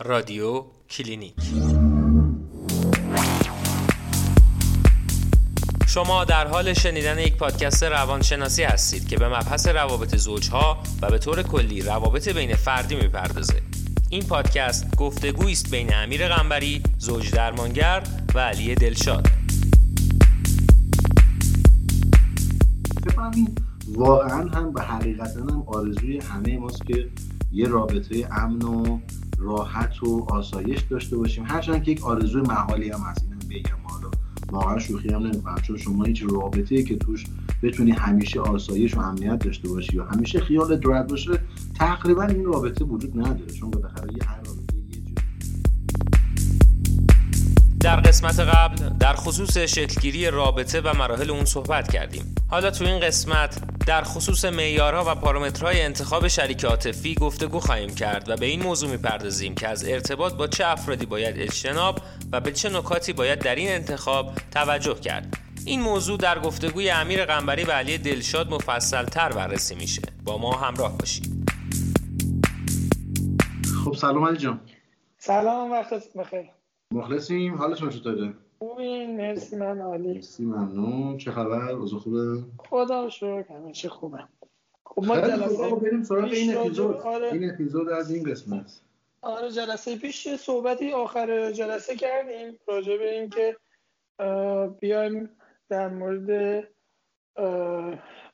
[0.00, 1.34] رادیو کلینیک.
[5.86, 11.18] شما در حال شنیدن یک پادکست روانشناسی هستید که به مبحث روابط زوجها و به
[11.18, 13.62] طور کلی روابط بین فردی می‌پردازه.
[14.10, 18.02] این پادکست گفتگویی است بین امیر غنبری زوج درمانگر
[18.34, 19.28] و علی دلشاد.
[23.88, 27.08] واقعا هم به حقیقتا هم آرزوی همه ماست که
[27.52, 29.00] یه رابطه امن و
[29.38, 31.44] راحت و آسایش داشته باشیم.
[31.46, 33.22] هرچند که یک آرزوی محالی هم هست.
[33.22, 33.76] اینم بگم.
[33.84, 34.10] حالا
[34.50, 35.58] واقعا شوخی هم نمی‌کنم.
[35.62, 37.24] چون شما هیچ رابطه که توش
[37.62, 41.40] بتونی همیشه آسایش و امنیت داشته باشی یا همیشه خیال راحت باشه
[41.74, 43.52] تقریبا این رابطه وجود نداره.
[43.52, 44.40] چون بالاخره یه هر
[47.84, 52.34] در قسمت قبل در خصوص شکلگیری رابطه و مراحل اون صحبت کردیم.
[52.50, 58.28] حالا تو این قسمت در خصوص معیارها و پارامترهای انتخاب شریک عاطفی گفتگو خواهیم کرد
[58.28, 62.00] و به این موضوع می‌پردازیم که از ارتباط با چه افرادی باید اجتناب
[62.32, 65.36] و به چه نکاتی باید در این انتخاب توجه کرد.
[65.64, 70.02] این موضوع در گفتگوی امیر قنبری و علی دلشاد مفصل تر بررسی میشه.
[70.24, 71.50] با ما همراه باشید.
[73.84, 74.60] خب سلام علی جان.
[75.18, 76.63] سلام وقتت بخیر.
[76.94, 77.54] مخلصیم.
[77.54, 80.14] حالتون چطوره خوبین مرسی من عالی.
[80.14, 81.18] مرسی ممنون.
[81.18, 84.18] چه خبر؟ اوضاع خوبه؟ خدا شکر همه چی خوبه.
[84.84, 85.20] خب ما.
[85.20, 86.96] جلسه بریم سراغ این اپیزود.
[86.96, 87.32] آره.
[87.32, 88.80] این اپیزود از این قسمت.
[89.22, 93.56] آره جلسه پیش صحبتی آخر جلسه کردیم راجع به اینکه
[94.80, 95.30] بیایم
[95.68, 96.64] در مورد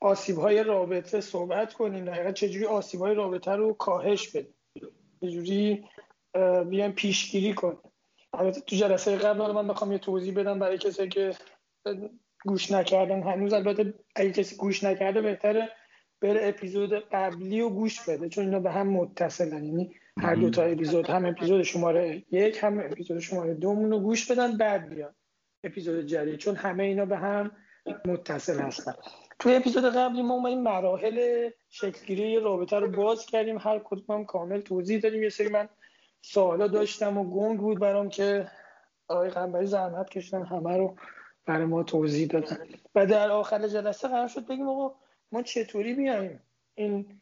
[0.01, 2.05] آسیب های رابطه صحبت کنیم.
[2.05, 4.55] در چجوری آسیب های رابطه رو کاهش بدیم؟
[5.21, 5.85] چجوری
[6.69, 7.79] بیایم پیشگیری کنیم؟
[8.33, 11.35] البته تو جلسه قبل من بخوام یه توضیح بدم برای کسی که
[12.45, 13.23] گوش نکردن.
[13.23, 15.69] هنوز البته اگه کسی گوش نکرده بهتره
[16.21, 19.65] بره اپیزود قبلی و گوش بده چون اینا به هم متصلن.
[19.65, 24.31] یعنی هر دو تا اپیزود هم اپیزود شماره یک هم اپیزود شماره دومون رو گوش
[24.31, 25.15] بدن بعد بیان
[25.65, 27.51] اپیزود جدید چون همه اینا به هم
[28.05, 28.95] متصل هستن.
[29.39, 33.59] توی اپیزود قبلی ما اومدیم مراحل شکلگیری رابطه رو باز کردیم.
[33.59, 35.23] هر کدوم کامل توضیح دادیم.
[35.23, 35.69] یه سری من
[36.23, 38.51] سوالا داشتم و گنگ بود برام که
[39.09, 40.97] آقای قنبری زحمت کشیدن همه رو
[41.47, 42.59] برای ما توضیح دادن.
[42.95, 44.95] و در آخر جلسه قرار شد بگیم آقا
[45.33, 46.41] ما چطوری بیایم
[46.75, 47.21] این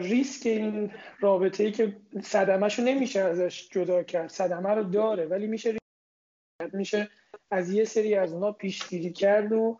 [0.00, 4.28] ریسک این رابطه ای که صدمهشو نمیشه ازش جدا کرد.
[4.28, 5.78] صدمه رو داره ولی میشه.
[6.72, 7.08] میشه
[7.50, 9.78] از یه سری از اونا پیشگیری کرد و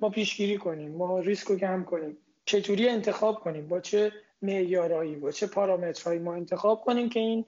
[0.00, 0.92] ما پیشگیری کنیم.
[0.92, 2.16] ما ریسک رو کم کنیم.
[2.44, 4.12] چطوری انتخاب کنیم؟ با چه
[4.42, 7.44] معیارایی با چه پارامترهایی ما انتخاب کنیم که این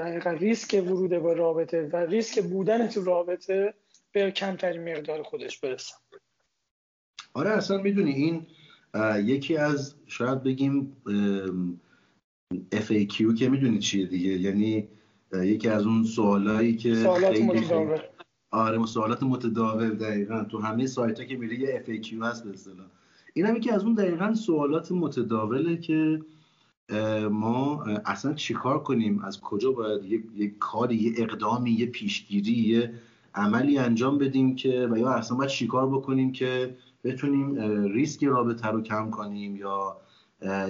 [0.00, 3.74] حقیقت ریسک ورود به رابطه و ریسک بودن تو رابطه
[4.12, 5.94] به کمترین مقدار خودش برسه.
[7.34, 8.46] آره اصلا می‌دونی این
[9.26, 10.96] یکی از شاید بگیم
[12.74, 14.88] FAQ که می‌دونی چیه دیگه؟ یعنی
[15.32, 18.00] یکی از اون سوالایی که سوالات خیلی خیلی- متداول.
[18.50, 20.44] آره سوالات متداول دقیقا.
[20.44, 22.86] تو همه سایت ها که میره یه FAQ هست به اصطلاح.
[23.34, 26.20] این هم یکی از اون دقیقا سوالات متداوله که
[27.30, 32.92] ما اصلا چیکار کنیم؟ از کجا باید یک, یک کاری یه اقدامی یه پیشگیری یه
[33.34, 37.54] عملی انجام بدیم که و یا اصلا باید چیکار بکنیم که بتونیم
[37.92, 39.96] ریسک رابطه رو کم کنیم یا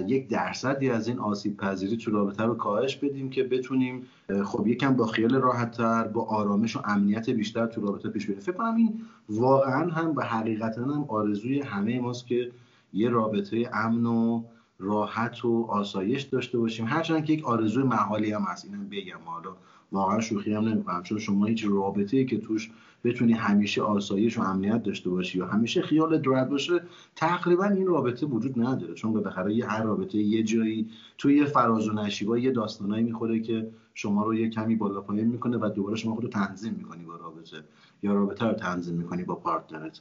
[0.06, 4.06] یک درصدی از این آسیب پذیری تو رابطه رو کاهش بدیم که بتونیم
[4.44, 8.52] خب یکم با خیال راحتتر با آرامش و امنیت بیشتر تو رابطه پیش بریم فکر
[8.52, 12.50] کنم این واقعا هم و حقیقتا هم آرزوی همه ماست که
[12.92, 14.42] یه رابطه امن و
[14.78, 16.86] راحت و آسایش داشته باشیم.
[16.86, 18.64] هرچند که یک آرزوی محالی هم هست.
[18.64, 19.18] اینم بگم.
[19.24, 19.56] حالا
[19.92, 21.02] واقعا شوخی هم نمی‌کنم.
[21.02, 22.70] چون شما هیچ رابطه ای که توش
[23.04, 26.80] بتونی همیشه آسایش و امنیت داشته باشی یا همیشه خیال راحت باشه
[27.16, 28.94] تقریبا این رابطه وجود نداره.
[28.94, 30.88] چون بالاخره یه هر رابطه یه جایی
[31.18, 35.26] توی یه فراز و نشیبا یه داستانایی می‌خوره که شما رو یه کمی بالا پایین
[35.26, 37.56] می‌کنه و دوباره شما خود رو تنظیم می‌کنی با رابطه
[38.02, 40.00] یا رابطه رو تنظیم می‌کنی با پارتنرت.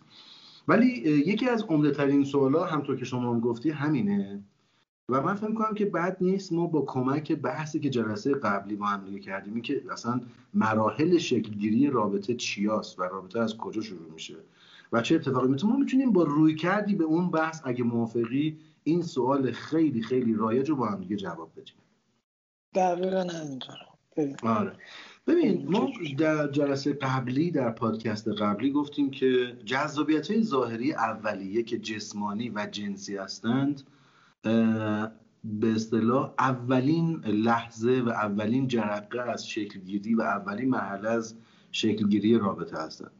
[0.68, 0.88] ولی
[1.26, 4.44] یکی از عمده ترین سوالا همطور که شما هم گفتی همینه.
[5.09, 8.86] و من فکر کنم که بد نیست ما با کمک بحثی که جلسه قبلی با
[8.86, 10.22] هم دیگه کردیم این که اصلا
[10.54, 14.36] مراحل شکلگیری رابطه چیاست و رابطه از کجا شروع میشه
[14.92, 19.01] و چه اتفاقی میفته ما می‌تونیم با روی کردی به اون بحث اگه موافقی این
[19.01, 21.75] سوال خیلی خیلی رایج رو با هم دیگه جواب بدیم.
[22.75, 23.75] دقیقا همینطور.
[24.18, 24.36] ببین.
[24.44, 24.72] آره.
[25.28, 31.78] ببین ما در جلسه قبلی در پادکست قبلی گفتیم که جذابیت های ظاهری اولیه که
[31.78, 33.83] جسمانی و جنسی هستند
[34.44, 41.36] به اصطلاح اولین لحظه و اولین جرقه از شکلگیری و اولین مرحله از
[41.71, 43.12] شکلگیری رابطه هستند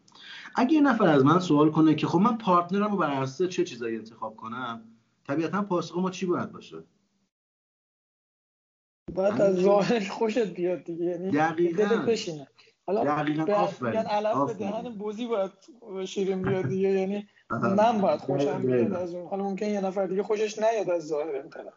[0.56, 3.64] اگه یه نفر از من سوال کنه که خب من پارتنرم رو بر اساس چه
[3.64, 4.82] چیزایی انتخاب کنم
[5.28, 6.84] طبیعتا پاسخ ما چی باید باشه؟
[9.14, 12.06] باید از ظاهر خوشت بیاد دیگه یعنی دقیقاً.
[12.90, 13.44] حالا دقیقاً
[13.82, 15.52] میگن علف به دهن بوزی باید
[16.06, 19.28] شیرین بیاد دیگه یعنی من باید خوشم بیاد از اون.
[19.28, 21.74] حالا ممکن یه نفر دیگه خوشش نیاد از ظاهر این طرف.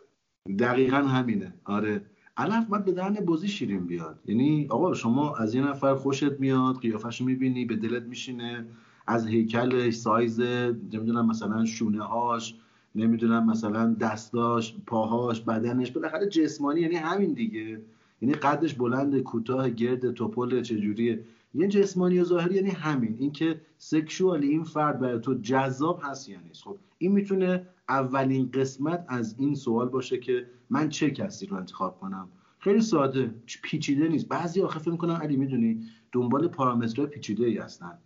[0.58, 1.54] دقیقا همینه.
[1.64, 2.00] آره.
[2.36, 4.18] علف باید به دهن بوزی شیرین بیاد.
[4.26, 8.64] یعنی آقا شما از یه نفر خوشت میاد قیافش می‌بینی به دلت میشینه
[9.06, 12.54] از هیکلش سایز نمی‌دونم مثلا شونه هاش
[12.94, 17.80] نمی‌دونم مثلا دستاش پاهاش بدنش بالاخره جسمانی یعنی همین دیگه.
[18.22, 21.24] یعنی قدش بلند کوتاه گرد توپل چجوریه؟
[21.54, 23.16] یه جسمانی و ظاهری یعنی همین.
[23.18, 26.64] اینکه سکشوالی این فرد برای تو جذاب هست یا نیست.
[26.64, 32.00] خب این می‌تونه اولین قسمت از این سوال باشه که من چه کسی رو انتخاب
[32.00, 32.28] کنم؟
[32.58, 33.34] خیلی ساده.
[33.62, 34.28] پیچیده نیست.
[34.28, 35.82] بعضی آخه فکر می‌کنن علی می‌دونی
[36.12, 37.98] دنبال پارامترهای پیچیده ای هستن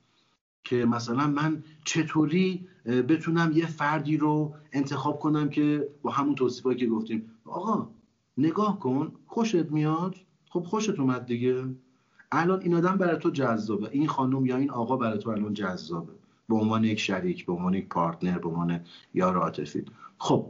[0.65, 6.87] که مثلا من چطوری بتونم یه فردی رو انتخاب کنم که با همون توصیفایی که
[6.87, 7.31] گفتیم.
[7.45, 7.89] آقا
[8.39, 10.15] نگاه کن خوشت میاد؟
[10.51, 11.65] خب خوشت اومد دیگه.
[12.33, 13.89] الان این آدم برای تو جذابه.
[13.93, 16.13] این خانم یا این آقا برای تو الان جذابه.
[16.49, 18.81] به عنوان یک شریک به عنوان یک پارتنر به عنوان
[19.15, 19.85] یار عاطفی.
[20.19, 20.47] خب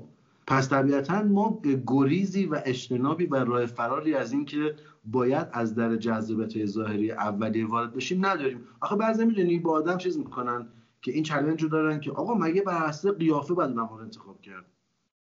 [0.46, 4.74] پس طبیعتا ما گریزی و اجتنابی و راه فراری از اینکه
[5.04, 8.60] باید از در جذابیت ظاهری اولیه وارد بشیم نداریم.
[8.80, 10.66] آخه بعضی می‌دونی با آدم چیز می‌کنن
[11.02, 14.64] که این چلنج رو دارن که آقا مگه بر اساس قیافه باید رو انتخاب کرد؟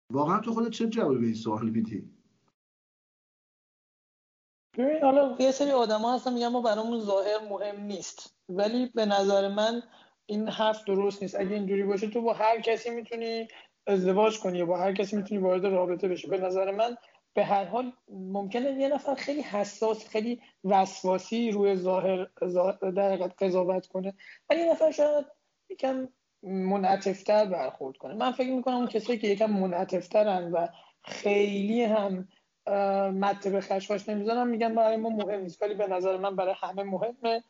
[0.09, 2.03] واقعا تو خودت چه جوابی به این سوال میدی؟
[4.77, 8.35] ببین حالا یه سری آدما هستن میگن ما برامون ظاهر مهم نیست.
[8.49, 9.83] ولی به نظر من
[10.25, 11.39] این حرف درست نیست.
[11.39, 13.47] اگه اینجوری باشه تو با هر کسی می‌تونی
[13.87, 16.27] ازدواج کنی با هر کسی می‌تونی وارد رابطه بشی.
[16.27, 16.97] به نظر من
[17.33, 22.27] به هر حال ممکنه یه نفر خیلی حساس خیلی وسواسی روی ظاهر
[22.95, 24.13] در قضاوت کنه.
[24.49, 25.25] ولی یه نفر شاید
[25.69, 26.07] یکم
[26.43, 28.13] منعطفتر برخورد کنه.
[28.13, 30.67] من فکر می‌کنم اون کسایی که یکم منعطفترن و
[31.01, 32.27] خیلی هم
[33.13, 36.83] مته به خشخاش نمی‌زنم میگن برای ما مهم نیست ولی به نظر من برای همه
[36.83, 37.43] مهمه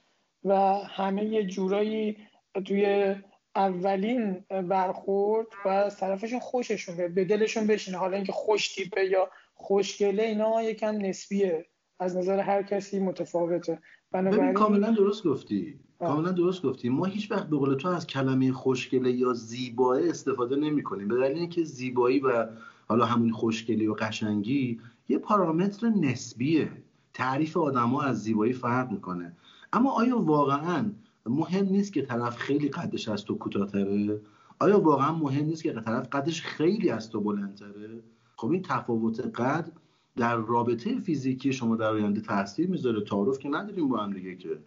[0.43, 2.17] و همه یه جورایی
[2.65, 3.15] توی
[3.55, 7.97] اولین برخورد و از طرفشون خوششون به به دلشون بشینه.
[7.97, 11.65] حالا اینکه خوش تیپه یا خوشگله اینا یکم نسبیه.
[11.99, 13.79] از نظر هر کسی متفاوته.
[14.13, 15.79] ببین کاملا درست گفتی.
[15.99, 16.89] کاملا درست گفتی.
[16.89, 21.15] ما هیچ وقت به قول تو از کلمه خوشگله یا زیبایی استفاده نمی کنیم به
[21.15, 22.47] دلیل اینکه زیبایی و
[22.87, 26.71] حالا همون خوشگلی و قشنگی یه پارامتر نسبیه.
[27.13, 29.35] تعریف آدما از زیبایی فرق می‌کنه.
[29.73, 30.91] اما آیا واقعا
[31.25, 34.21] مهم نیست که طرف خیلی قدش از تو کوتاهتره؟
[34.59, 38.03] آیا واقعا مهم نیست که طرف قدش خیلی از تو بلندتره؟
[38.35, 39.71] خب این تفاوت قد
[40.15, 44.59] در رابطه فیزیکی شما در آینده تاثیر می‌ذاره تعارف که نداریم با هم دیگه که.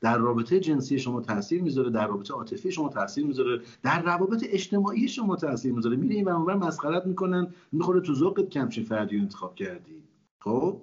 [0.00, 5.08] در رابطه جنسی شما تاثیر می‌ذاره در رابطه عاطفی شما تاثیر می‌ذاره در روابط اجتماعی
[5.08, 5.96] شما تاثیر می‌ذاره.
[5.96, 10.02] میری این اونور مسخرت می‌کنن می‌خوره تو ذوقت کمچین فردی انتخاب کردی.
[10.38, 10.80] خب؟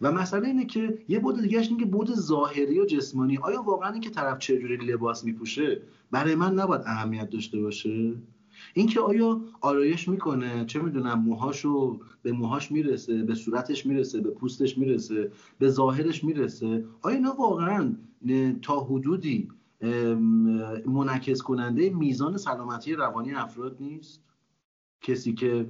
[0.00, 3.92] و مسئله اینه که یه بود دیگه اینه که بود ظاهری و جسمانی آیا واقعا
[3.92, 8.14] اینکه طرف چه جوری لباس میپوشه؟ برای من نباید اهمیت داشته باشه.
[8.74, 14.78] اینکه آیا آرایش می‌کنه؟ چه می‌دونم موهاشو به موهاش می‌رسه به صورتش می‌رسه به پوستش
[14.78, 16.84] می‌رسه به ظاهرش می‌رسه.
[17.02, 17.94] آیا اینا واقعا
[18.62, 19.48] تا حدودی
[20.86, 24.20] منعکس کننده میزان سلامتی روانی افراد نیست؟
[25.00, 25.68] کسی که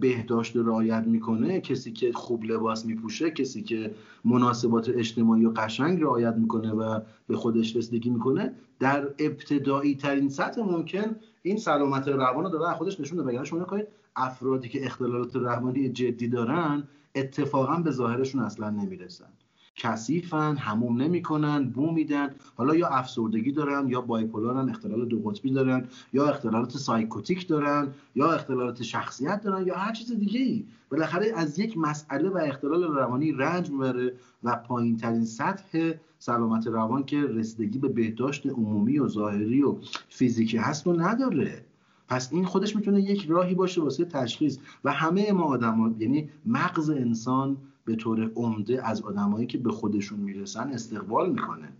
[0.00, 3.94] بهداشت رعایت می‌کنه کسی که خوب لباس میپوشه کسی که
[4.24, 10.62] مناسبات اجتماعی و قشنگ رعایت می‌کنه و به خودش رسیدگی می‌کنه در ابتدایی ترین سطح
[10.62, 15.88] ممکن این سلامت روان رو داره خودش نشون بده شما کنید افرادی که اختلالات روانی
[15.88, 19.32] جدی دارن اتفاقا به ظاهرشون اصلا نمی‌رسن؟
[19.76, 22.30] کثیفن هموم نمی‌کنن بو میدن.
[22.56, 28.32] حالا یا افسردگی دارن یا بایپولارن اختلال دو قطبی دارن یا اختلالات سایکوتیک دارن یا
[28.32, 33.32] اختلالات شخصیت دارن یا هر چیز دیگه ای بالاخره از یک مسئله و اختلال روانی
[33.32, 34.14] رنج می‌بره
[34.44, 39.76] و پایین ترین سطح سلامت روان که رسیدگی به بهداشت عمومی و ظاهری و
[40.08, 41.64] فیزیکی هست و نداره.
[42.08, 44.58] پس این خودش می‌تونه یک راهی باشه واسه تشخیص.
[44.84, 50.20] و همه ما آدم یعنی مغز انسان به طور عمده از آدمایی که به خودشون
[50.20, 51.72] می‌رسن استقبال می‌کنه.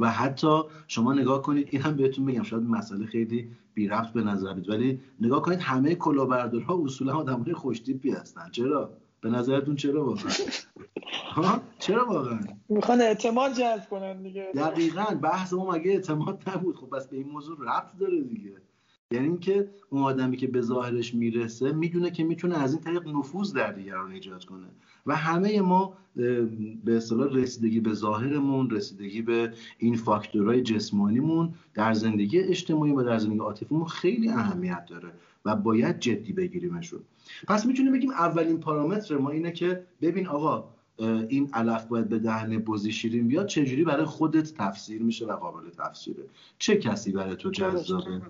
[0.00, 4.22] و حتی شما نگاه کنید این هم بهتون بگم شاید مسئله خیلی بی رفت به
[4.22, 8.50] نظر بید ولی نگاه کنید همه کلاهبردارها اصولا آدمای خوشتیپی هستن.
[8.50, 14.52] چرا؟ به نظرتون چرا واقعا؟ چرا واقعا؟ می‌خوان اعتماد جذب کنن دیگه.
[14.54, 18.52] دقیقا بحث ما مگه اعتماد نبود؟ خب بس به این موضوع رفت داره دیگه.
[19.12, 23.52] یعنی اینکه اون آدمی که به ظاهرش می‌رسه می‌دونه که می‌تونه از این طریق نفوذ
[23.52, 24.66] در دیگران ایجاد کنه.
[25.06, 25.94] و همه ما
[26.84, 33.18] به اصطلاح رسیدگی به ظاهرمون رسیدگی به این فاکتورهای جسمانیمون در زندگی اجتماعی و در
[33.18, 35.12] زندگی عاطفیمون خیلی اهمیت داره
[35.44, 37.00] و باید جدی بگیریمشون.
[37.48, 40.64] پس می‌تونیم بگیم اولین پارامتر ما اینه که ببین آقا
[41.28, 45.70] این علف باید به دهن بزی شیرین بیاد چجوری برای خودت تفسیر میشه و قابل
[45.70, 46.24] تفسیره؟
[46.58, 48.22] چه کسی برای تو جذابه؟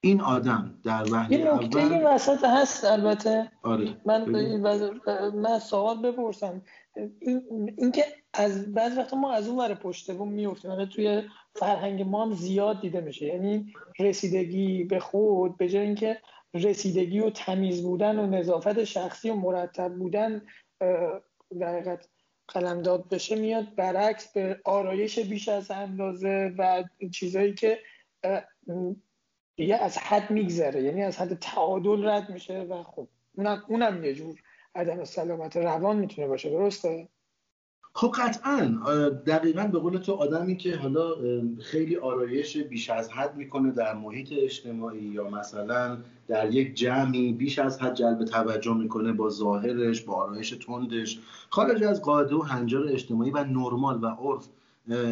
[0.00, 3.50] این آدم در وحی یه نکته این وسط هست البته.
[3.62, 3.96] آره.
[4.06, 4.24] من
[5.34, 6.62] من سوال بپرسم.
[7.20, 8.04] این اینکه
[8.34, 11.22] از بعض وقتا ما از اون ور پشت بوم میفتیم توی
[11.54, 13.26] فرهنگ ما هم زیاد دیده میشه.
[13.26, 16.18] یعنی رسیدگی به خود به جای اینکه
[16.54, 20.42] رسیدگی و تمیز بودن و نظافت شخصی و مرتب بودن
[21.60, 22.08] در حقیقت
[22.48, 27.78] قلمداد بشه میاد برعکس به آرایش بیش از اندازه و چیزایی که
[29.60, 34.14] دیگه از حد میگذره یعنی از حد تعادل رد میشه و خب اونم, اونم یه
[34.14, 34.34] جور
[34.74, 37.08] عدم سلامت روان می‌تونه باشه درسته؟
[37.92, 38.64] خب قطعا
[39.26, 41.14] دقیقا به قول تو آدمی که حالا
[41.60, 45.98] خیلی آرایش بیش از حد می‌کنه در محیط اجتماعی یا مثلا
[46.28, 51.84] در یک جمعی بیش از حد جلب توجه می‌کنه با ظاهرش با آرایش تندش خارج
[51.84, 54.48] از قاعده و هنجار اجتماعی و نرمال و عرف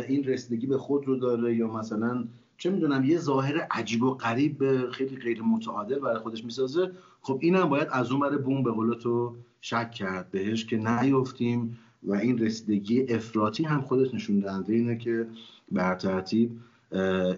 [0.08, 2.24] این رسیدگی به خود رو داره یا مثلا
[2.58, 6.90] چه می‌دونم یه ظاهر عجیب و غریب خیلی غیر متعادل برای خودش می‌سازه.
[7.20, 10.30] خب اینم باید از اون برای بوم به قول تو شک کرد.
[10.30, 15.26] بهش که نیفتیم و این رسیدگی افراطی هم خودش نشون دهنده اینه که
[15.72, 16.50] بر ترتیب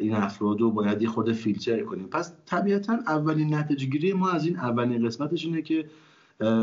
[0.01, 2.07] این افراد رو باید یه خود فیلتر کنیم.
[2.07, 5.85] پس طبیعتا اولین نتیجه گیری ما از این اولین قسمتش اینه که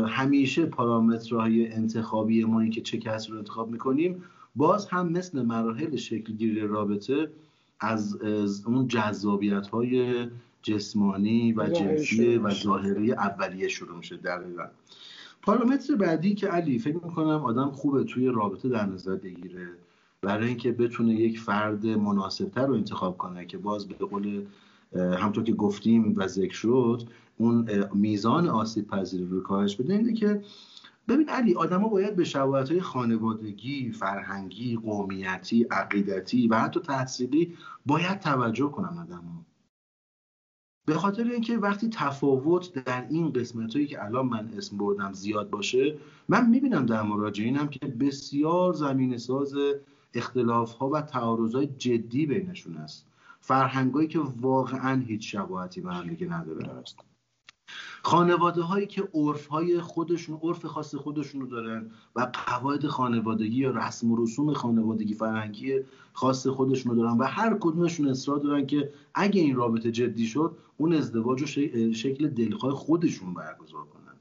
[0.06, 4.22] همیشه پارامترهای انتخابی ما این که چه کسی رو انتخاب می‌کنیم
[4.56, 7.30] باز هم مثل مراحل شکلگیری رابطه
[7.80, 8.18] از,
[8.66, 10.26] اون جذابیت های
[10.62, 14.64] جسمانی و جنسی و ظاهری اولیه شروع میشه دقیقا.
[15.42, 19.68] پارامتر بعدی که علی فکر می‌کنم آدم خوبه توی رابطه در نظر بگیره
[20.22, 24.42] برای اینکه بتونه یک فرد مناسبتر رو انتخاب کنه که باز به قول
[24.96, 27.02] همطور که گفتیم و ذکر شد
[27.36, 29.94] اون میزان آسیب پذیری رو کاهش بده.
[29.94, 30.42] اینه که
[31.08, 38.70] ببین علی آدما باید به شباهت خانوادگی، فرهنگی، قومیتی، عقیدتی و حتی تحصیلی باید توجه
[38.70, 39.44] کنن آدما.
[40.86, 45.50] به خاطر اینکه وقتی تفاوت در این قسمت هایی که الان من اسم بردم زیاد
[45.50, 45.98] باشه
[46.28, 49.54] من می‌بینم در مراجعینم که بسیار زمین ساز
[50.14, 53.06] اختلاف ها و تعارض های جدی بینشون است
[53.40, 56.82] فرهنگایی که واقعا هیچ شباهتی به هم دیگه نداره.
[58.08, 63.70] خانواده هایی که عرف های خودشون عرف خاص خودشون رو دارن و قواعد خانوادگی یا
[63.70, 65.80] رسم و رسوم خانوادگی فرهنگی
[66.12, 70.56] خاص خودشون رو دارن و هر کدومشون اصرار دارن که اگه این رابطه جدی شد
[70.76, 71.46] اون ازدواج رو
[71.92, 74.16] شکل دلخواه خودشون برگزار کنن.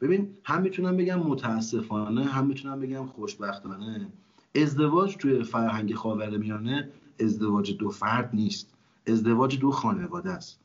[0.00, 4.12] ببین هم می‌تونم بگم متاسفانه هم می‌تونم بگم خوشبختانه
[4.54, 8.74] ازدواج توی فرهنگ خاورمیانه ازدواج دو فرد نیست.
[9.06, 10.60] ازدواج دو خانواده است.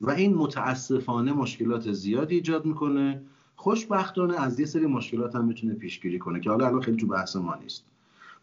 [0.00, 3.22] و این متاسفانه مشکلات زیادی ایجاد می‌کنه.
[3.56, 7.36] خوشبختانه از یه سری مشکلات هم می‌تونه پیشگیری کنه که حالا الان خیلی تو بحث
[7.36, 7.84] ما نیست.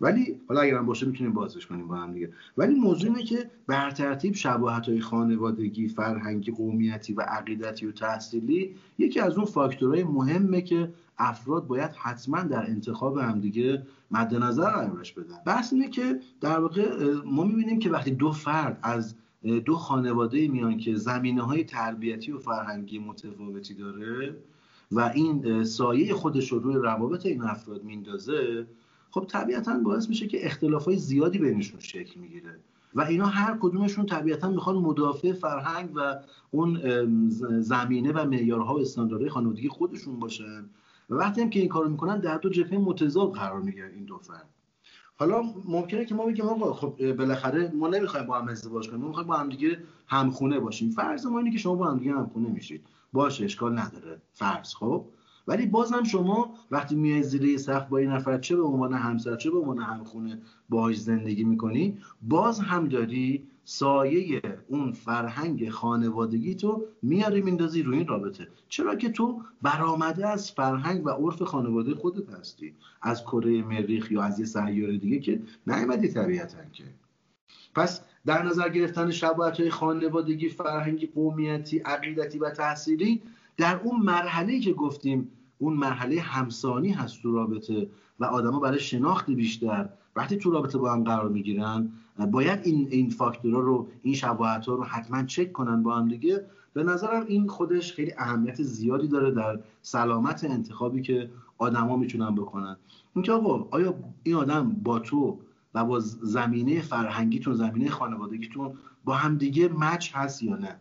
[0.02, 2.30] ولی حالا اگرم باشه می‌تونیم بازش کنیم با هم دیگه.
[2.58, 8.76] ولی موضوع اینه که بر ترتیب شباهت های خانوادگی فرهنگی قومیتی و عقیدتی و تحصیلی
[8.98, 14.70] یکی از اون فاکتورهای مهمه که افراد باید حتما در انتخاب هم دیگه مد نظر
[14.70, 15.38] قرارش بدن.
[15.46, 20.78] بحث اینه که در واقع ما می‌بینیم که وقتی دو فرد از دو خانواده میان
[20.78, 24.36] که زمینه های تربیتی و فرهنگی متفاوتی داره
[24.92, 28.68] و این سایه خودش رو روی روابط این افراد میندازه
[29.12, 32.60] خب طبیعتا باعث میشه که اختلاف های زیادی بینشون شکل می‌گیره.
[32.96, 36.16] و اینا هر کدومشون طبیعتا می‌خوان مدافع فرهنگ و
[36.52, 36.80] اون
[37.62, 40.66] زمینه و معیارها و استانداردهای خانوادگی خودشون باشن.
[41.10, 44.18] و وقتی هم که این کارو می‌کنن در دو جبهه متضاد قرار می‌گیرن این دو
[44.18, 44.50] فرد.
[45.18, 49.08] حالا ممکنه که ما بگیم آقا خب بالاخره ما نمی‌خوایم با هم ازدواج کنیم ما
[49.08, 50.90] می‌خوایم با هم دیگه همخونه باشیم.
[50.90, 52.86] فرض ما اینه که شما با هم دیگه همخونه میشید.
[53.14, 54.22] باشه اشکال نداره.
[54.34, 55.06] فرض خب؟
[55.48, 59.52] ولی بازم شما وقتی میای زیر سقف با این نفر چه به عنوان همسر چه
[59.52, 67.42] به عنوان همخونه باهاش زندگی می‌کنی باز هم داری سایه اون فرهنگ خانوادگی تو میاری
[67.42, 68.48] میندازی روی این رابطه.
[68.70, 72.74] چرا که تو برآمده از فرهنگ و عرف خانواده خودت هستی.
[73.02, 76.84] از کره مریخ یا از یه سیاره دیگه که نیومدی طبیعتا که.
[77.76, 83.22] پس در نظر گرفتن شباهت های خانوادگی فرهنگی قومیتی عقیدتی و تحصیلی
[83.58, 89.32] در اون مرحله که گفتیم اون مرحله همسانی هست تو رابطه و آدما برای شناخت
[89.32, 91.92] بیشتر وقتی تو رابطه با هم قرار می‌گیرن
[92.32, 96.46] باید این این فاکتورها رو این شباهت ها رو حتما چک کنن با هم دیگه.
[96.74, 102.78] به نظرم این خودش خیلی اهمیت زیادی داره در سلامت انتخابی که آدما می‌تونن بکنن.
[103.16, 105.40] اینکه آقا آیا این آدم با تو
[105.74, 108.74] و با زمینه فرهنگیتون زمینه خانوادگیتون
[109.06, 110.80] با همدیگه مچ هست یا نه؟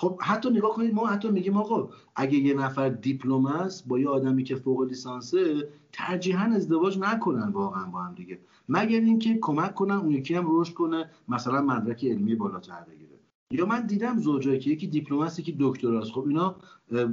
[0.00, 4.08] خب حتی نگاه کنید ما حتی میگیم آقا اگه یه نفر دیپلم است با یه
[4.08, 8.38] آدمی که فوق لیسانسه ترجیحاً ازدواج نکنن واقعا با هم دیگه.
[8.68, 13.18] مگر اینکه کمک کنن اون یکی هم رشد کنه مثلا مدرک علمی بالاتر بگیره.
[13.50, 16.56] یا من دیدم زوجایی که یکی دیپلم است یکی دکتراست خب اینا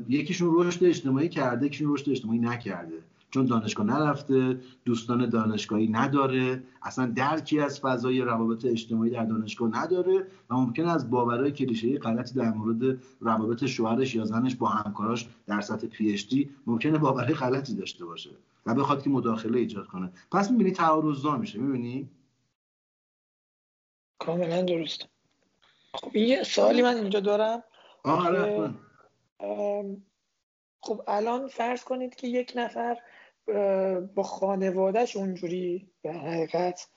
[0.09, 3.03] یکیشون رشد اجتماعی کرده یکیشون رشد اجتماعی نکرده.
[3.31, 10.27] چون دانشگاه نرفته دوستان دانشگاهی نداره اصلا درکی از فضای روابط اجتماعی در دانشگاه نداره
[10.49, 15.61] و ممکن از باورهای کلیشه‌ای غلطی در مورد روابط شوهرش یا زنش با همکاراش در
[15.61, 18.29] سطح پی اچ دی ممکنه باورهای غلطی داشته باشه
[18.65, 20.11] و بخواد که مداخله ایجاد کنه.
[20.31, 22.09] پس می‌بینی تعارض میشه می‌بینی؟
[24.19, 25.07] کاملا درست.
[25.93, 27.63] خب یه سوالی من اینجا دارم.
[28.03, 28.73] آره
[30.81, 32.97] خب الان فرض کنید که یک نفر
[34.15, 36.87] با خانوادهش اونجوری به حقیقت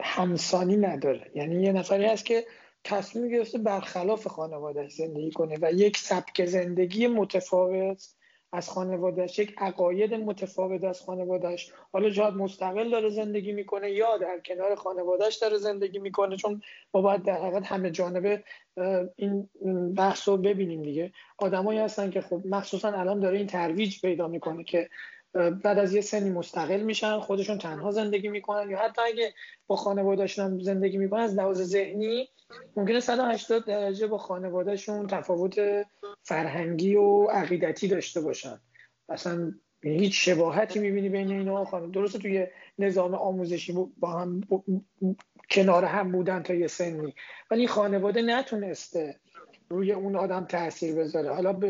[0.00, 1.30] همسانی نداره.
[1.34, 2.46] یعنی یه نفری هست که
[2.84, 8.14] تصمیم گرفته برخلاف خانوادهش زندگی کنه و یک سبک زندگی متفاوت
[8.54, 14.40] از خانوادهش یک عقاید متفاوت از خانوادهش حالا جاد مستقل داره زندگی می‌کنه یا در
[14.44, 16.62] کنار خانوادهش داره زندگی می‌کنه چون
[16.94, 18.44] ما باید در حقیقت همه جانبه
[19.16, 19.48] این
[19.96, 21.12] بحث رو ببینیم دیگه.
[21.38, 24.88] آدمایی هستن که خب مخصوصا الان داره این ترویج پیدا می‌کنه که
[25.34, 28.70] بعد از یه سنی مستقل میشن خودشون تنها زندگی می‌کنن.
[28.70, 29.34] یا حتی اگه
[29.66, 32.28] با خانوادهشون زندگی می‌کنن از لحاظ ذهنی
[32.76, 35.60] ممکنه 180 درجه با خانوادهشون تفاوت
[36.22, 38.60] فرهنگی و عقیدتی داشته باشن.
[39.08, 41.64] اصلا هیچ شباهتی می‌بینی بین اینا.
[41.64, 42.46] خانم درسته توی
[42.78, 44.40] نظام آموزشی با هم
[45.50, 47.14] کنار هم بودن تا یه سنی.
[47.50, 49.16] ولی خانواده نتونسته
[49.68, 51.34] روی اون آدم تاثیر بذاره.
[51.34, 51.60] حالا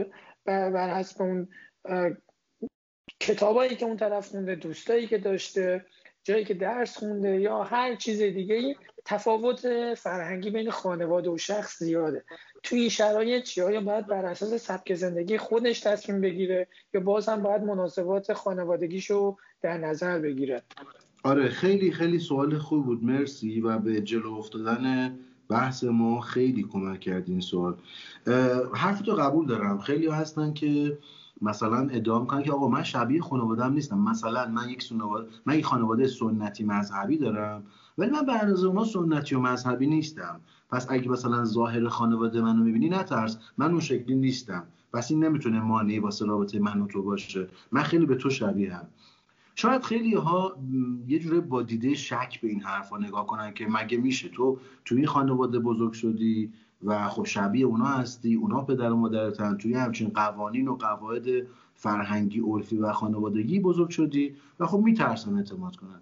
[0.45, 1.49] بر حسب اون
[3.25, 5.87] کتابایی که اون طرف خونده دوستایی که داشته
[6.25, 11.79] جایی که درس خونده یا هر چیز دیگه ای تفاوت فرهنگی بین خانواده و شخص
[11.79, 12.25] زیاده.
[12.63, 17.29] توی این شرایط چی یا باید بر اساس سبک زندگی خودش تصمیم بگیره یا باز
[17.29, 20.63] هم باید مناسبات خانوادگیشو در نظر بگیره؟
[21.23, 23.05] آره خیلی خیلی سوال خوب بود.
[23.05, 23.61] مرسی.
[23.61, 25.15] و به جلو افتادن
[25.49, 27.77] بحث ما خیلی کمک کرد این سوال.
[28.75, 29.79] حرف تو قبول دارم.
[29.79, 30.99] خیلی هستن که
[31.45, 33.99] مثلا ادعا می‌کنن که آقا من شبیه خانواده‌ام نیستم.
[33.99, 37.63] مثلا من یک خانواده من یک خانواده سنتی مذهبی دارم
[37.99, 40.41] ولی من به اندازه اونا سنتی و مذهبی نیستم.
[40.71, 43.39] پس اگه مثلا ظاهر خانواده منو می‌بینی نترس.
[43.59, 44.65] من اون شکلی نیستم.
[44.93, 47.49] پس این نمی‌تونه مانعی واسه رابطه من و تو باشه.
[47.73, 48.81] من خیلی به تو شبیه
[49.55, 50.57] شاید خیلی ها
[51.07, 54.95] یه جوره با دیده شک به این حرفا نگاه کنن که مگه میشه تو تو
[54.95, 56.53] این خانواده بزرگ شدی؟
[56.85, 58.35] و خب شبیه اونا هستی.
[58.35, 59.57] اونا پدر و مادرتن.
[59.57, 61.27] توی همچین قوانین و قواعد
[61.75, 66.01] فرهنگی عرفی و خانوادگی بزرگ شدی و خب میترسن اعتماد کنن.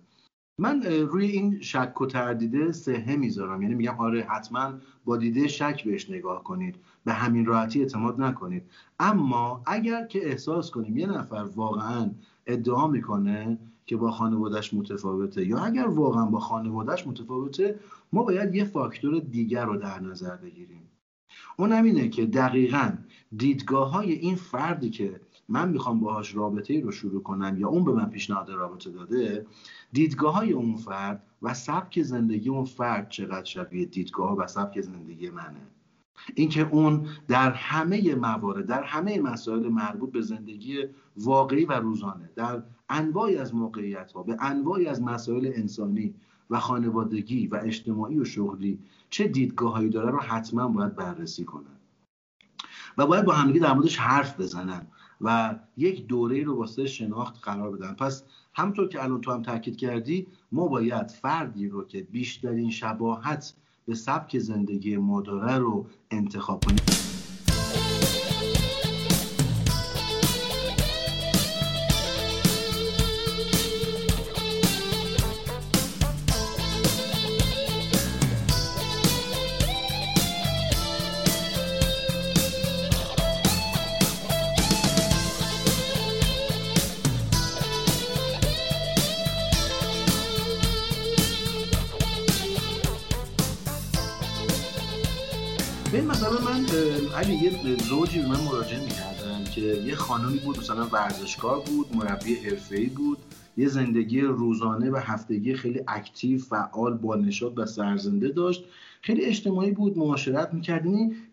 [0.58, 3.62] من روی این شک و تردیده سهه می‌ذارم.
[3.62, 4.72] یعنی میگم آره حتما
[5.04, 6.76] با دیده شک بهش نگاه کنید.
[7.04, 8.62] به همین راحتی اعتماد نکنید.
[9.00, 12.10] اما اگر که احساس کنیم یه نفر واقعا
[12.46, 15.46] ادعا می‌کنه که با خانوادهش متفاوته.
[15.46, 17.80] یا اگر واقعا با خانوادهش متفاوته
[18.12, 20.82] ما باید یه فاکتور دیگر رو در نظر بگیریم.
[21.56, 22.92] اون اینه که دقیقا
[23.36, 27.92] دیدگاه های این فردی که من می‌خوام باهاش رابطه رو شروع کنم یا اون به
[27.92, 29.46] من پیشنهاد رابطه داده
[29.92, 35.30] دیدگاه های اون فرد و سبک زندگی اون فرد چقدر شبیه دیدگاه و سبک زندگی
[35.30, 35.66] منه.
[36.34, 40.84] اینکه اون در همه موارد در همه مسائل مربوط به زندگی
[41.16, 46.14] واقعی و روزانه در انواعی از موقعیت ها به انواعی از مسائل انسانی
[46.50, 48.78] و خانوادگی و اجتماعی و شغلی
[49.10, 51.78] چه دیدگاههایی داره رو حتما باید بررسی کنن.
[52.98, 54.86] و باید با همدیگه در موردش حرف بزنن
[55.20, 57.94] و یک دوره رو واسه شناخت قرار بدن.
[57.94, 63.54] پس همطور که الان تو هم تاکید کردی ما باید فردی رو که بیشترین شباهت
[63.86, 66.91] به سبک زندگی ما داره رو انتخاب کنیم.
[98.12, 103.18] زوجی به من مراجعه می‌کردن که یه خانمی بود مثلا ورزشکار بود مربی حرفه‌ای بود.
[103.56, 108.64] یه زندگی روزانه و هفتگی خیلی اکتیو فعال با نشاط و سرزنده داشت.
[109.02, 110.86] خیلی اجتماعی بود معاشرت می‌کرد.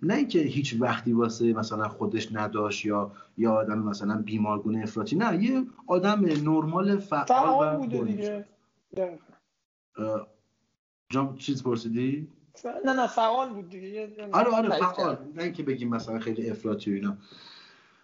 [0.03, 5.43] نه اینکه هیچ وقتی واسه مثلا خودش نداشت یا یا آدم مثلا بیمارگونه افراطی نه
[5.43, 8.45] یه آدم نرمال فعال, و بوده دیگه.
[11.09, 12.27] جام چیز پرسیدی؟
[12.85, 14.09] نه نه فعال بود دیگه.
[14.31, 15.17] آره آره فعال.
[15.35, 17.17] نه اینکه بگیم مثلا خیلی افراطی و اینا.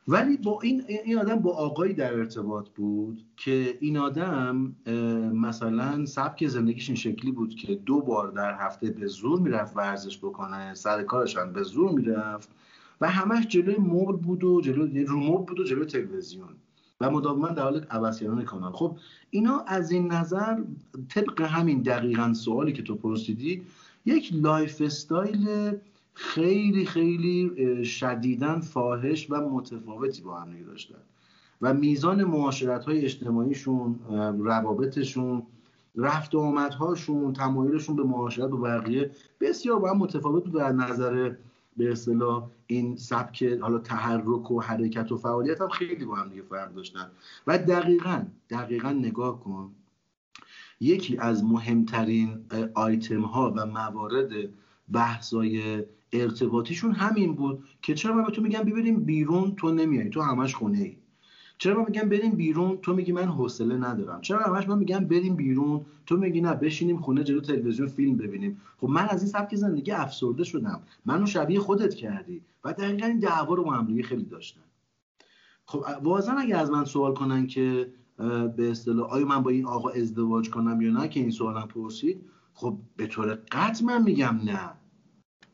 [0.07, 4.75] ولی با این این آدم با آقایی در ارتباط بود که این آدم
[5.33, 10.17] مثلا سبک زندگیش این شکلی بود که دو بار در هفته به زور می‌رفت ورزش
[10.17, 12.49] بکنه سر کارش هم به زور می‌رفت
[13.01, 16.49] و همش جلوی مبل بود و جلوی رو مبل بود و جلوی تلویزیون.
[17.01, 18.71] و مداوما در حال عوض کردن کانال.
[18.71, 18.97] خب
[19.29, 20.57] اینا از این نظر
[21.09, 23.61] طبق همین دقیقا سوالی که تو پرسیدی
[24.05, 25.73] یک lifestyle
[26.13, 30.95] خیلی خیلی شدیدن فاحش و متفاوتی با هم داشتن.
[31.61, 33.99] و میزان معاشرت های اجتماعیشون
[34.39, 35.43] روابطشون
[35.95, 41.35] رفت و آمدهاشون تمایلشون به معاشرت و بقیه بسیار با هم متفاوت بود در نظر
[41.77, 46.41] به اصطلاح این سبک حالا تحرک و حرکت و فعالیت هم خیلی با هم دیگه
[46.41, 47.07] فرق داشتن.
[47.47, 49.71] و دقیقا دقیقا نگاه کن
[50.79, 54.29] یکی از مهمترین آیتم ها و موارد
[54.91, 55.83] بحثای
[56.13, 60.55] ارتباطیشون همین بود که چرا من به تو میگم ببریم بیرون تو نمیای تو همش
[60.55, 60.97] خونه ای
[61.57, 64.21] چرا من میگم بریم بیرون؟ تو میگی من حوصله ندارم.
[64.21, 68.61] چرا همش من میگم بریم بیرون؟ تو میگی نه بشینیم خونه جلو تلویزیون فیلم ببینیم.
[68.77, 70.81] خب من از این سبک زندگی افسرده شدم.
[71.05, 74.61] منو شبیه خودت کردی و دقیقا این دعوا رو با خیلی داشتن.
[75.65, 77.87] خب واضحا اگه از من سوال کنن که
[78.57, 82.25] به اصطلاح آیا من با این آقا ازدواج کنم یا نه که این سوالم پرسید؟
[82.53, 84.71] خب به طور قطع من میگم نه.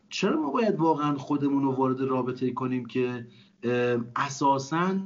[0.10, 3.28] چرا ما باید واقعا خودمون رو وارد رابطه کنیم که
[4.15, 5.00] اساسا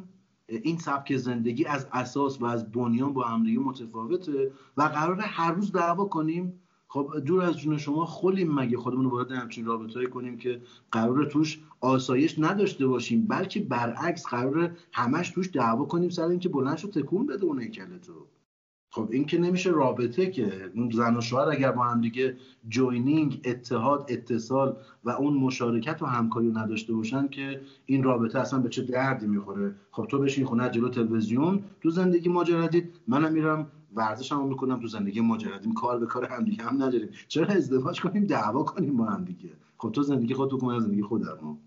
[0.47, 5.71] این سبک زندگی از اساس و از بنیان با همدیگه متفاوته و قرار هر روز
[5.71, 6.61] دعوا کنیم
[6.95, 11.59] خب دور از جون شما خولیم مگه خودمون وارد همچین رابطه کنیم که قرار توش
[11.81, 17.25] آسایش نداشته باشیم بلکه برعکس قرار همش توش دعوا کنیم سر اینکه بلند شو تکون
[17.25, 17.67] بده اون
[18.05, 18.13] تو.
[18.91, 22.37] خب این که نمیشه رابطه که اون زن و شوهر اگر با هم دیگه
[22.69, 28.69] joining اتحاد اتصال و اون مشارکت و همکاری نداشته باشن که این رابطه اصلا به
[28.69, 34.47] چه دردی می‌خوره؟ خب تو بشین خونه جلو تلویزیون تو زندگی مجردیت منم میرم ورزشمو
[34.47, 37.09] می‌کنم تو زندگی مجردیم کار به کار همدیگه هم نداریم.
[37.27, 39.49] چرا ازدواج کنیم؟ دعوا کنیم با هم دیگه.
[39.77, 41.57] خب تو زندگی خود تو زندگی خودم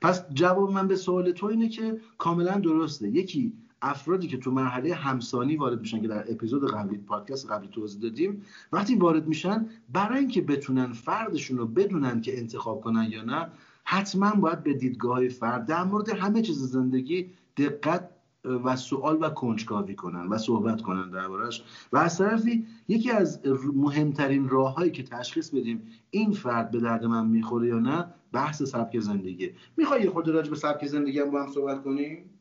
[0.00, 3.08] پس جواب من به سوال تو اینه که کاملا درسته.
[3.08, 8.00] یکی افرادی که تو مرحله همسانی وارد میشن که در اپیزود قبلی پادکست قبلی توضیح
[8.00, 8.42] دادیم
[8.72, 13.48] وقتی وارد میشن برای اینکه بتونن فردشون رو بدونن که انتخاب کنن یا نه
[13.84, 18.10] حتما باید به دیدگاه فرد در مورد همه چیز زندگی دقت
[18.44, 21.62] و سوال و کنجکاوی کنن و صحبت کنن دربارش.
[21.92, 23.40] و از طرفی یکی از
[23.74, 29.00] مهمترین راههایی که تشخیص بدیم این فرد به درد من می‌خوره یا نه بحث سبک
[29.00, 29.50] زندگی.
[29.76, 32.34] می‌خوای یه خورده راجع به سبک زندگی هم با هم صحبت کنیم؟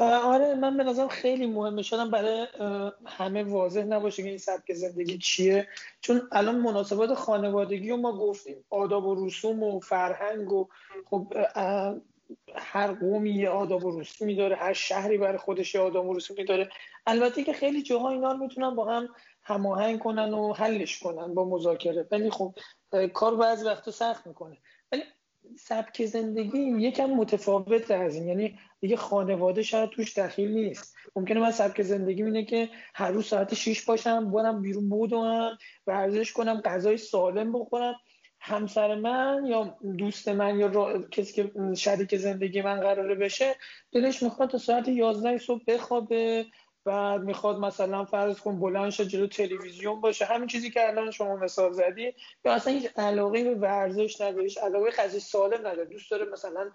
[0.00, 1.82] آره من به نظرم خیلی مهمه.
[1.82, 2.46] شدم برای
[3.06, 5.68] همه واضح نباشه که این سبک زندگی چیه.
[6.00, 8.56] چون الان مناسبات خانوادگی رو ما گفتیم.
[8.70, 10.68] آداب و رسوم و فرهنگ و
[11.04, 11.32] خب
[12.56, 16.44] هر قومی یه آداب و رسومی داره هر شهری برای خودش یه آداب و رسومی
[16.44, 16.70] داره.
[17.06, 19.08] البته که خیلی جاها اینا رو می‌تونن با هم
[19.42, 22.08] هماهنگ کنن و حلش کنن با مذاکره.
[22.10, 22.54] ولی خب
[23.12, 24.56] کار بعضی وقتا سخت می‌کنه.
[24.92, 25.02] ولی
[25.58, 28.28] سبک زندگی یکم متفاوت از این.
[28.28, 30.96] یعنی دیگه خانواده شاید توش دخیل نیست.
[31.16, 36.32] ممکنه من سبک زندگی اینه که هر روز ساعت 6 باشم برم بیرون بودم ورزش
[36.32, 37.94] کنم غذای سالم بخورم.
[38.44, 43.56] همسر من یا دوست من یا کسی که شریک زندگی من قراره بشه
[43.92, 46.46] دلش می‌خواد تا ساعت 11 صبح بخوابه
[46.84, 50.24] بعد می‌خواد مثلا فرض کن بلند شه جلو تلویزیون باشه.
[50.24, 52.12] همین چیزی که الان شما مثال زدی.
[52.44, 56.70] یا اصلا هیچ علاقه به ورزش نداره علاقه غذای سالم نداره دوست داره مثلا